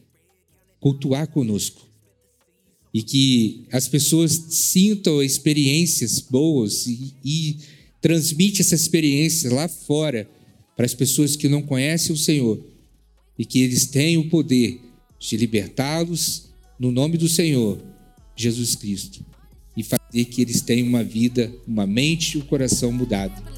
cultuar 0.80 1.28
conosco. 1.28 1.86
E 2.95 3.03
que 3.03 3.66
as 3.70 3.86
pessoas 3.86 4.32
sintam 4.49 5.22
experiências 5.22 6.20
boas 6.20 6.86
e, 6.86 7.14
e 7.22 7.59
transmite 8.01 8.62
essa 8.62 8.74
experiência 8.74 9.53
lá 9.53 9.68
fora 9.68 10.26
para 10.74 10.86
as 10.86 10.95
pessoas 10.95 11.36
que 11.36 11.51
não 11.51 11.61
conhecem 11.61 12.14
o 12.14 12.18
Senhor. 12.18 12.59
E 13.39 13.45
que 13.45 13.61
eles 13.61 13.84
tenham 13.84 14.22
o 14.22 14.30
poder 14.30 14.80
de 15.20 15.36
libertá-los 15.36 16.49
no 16.80 16.91
nome 16.91 17.18
do 17.18 17.28
Senhor, 17.28 17.78
Jesus 18.34 18.74
Cristo, 18.74 19.22
e 19.76 19.82
fazer 19.82 20.24
que 20.24 20.41
eles 20.41 20.62
tenham 20.62 20.89
uma 20.89 21.05
vida, 21.05 21.55
uma 21.66 21.86
mente 21.86 22.36
e 22.36 22.41
o 22.41 22.43
um 22.43 22.47
coração 22.47 22.91
mudado, 22.91 23.57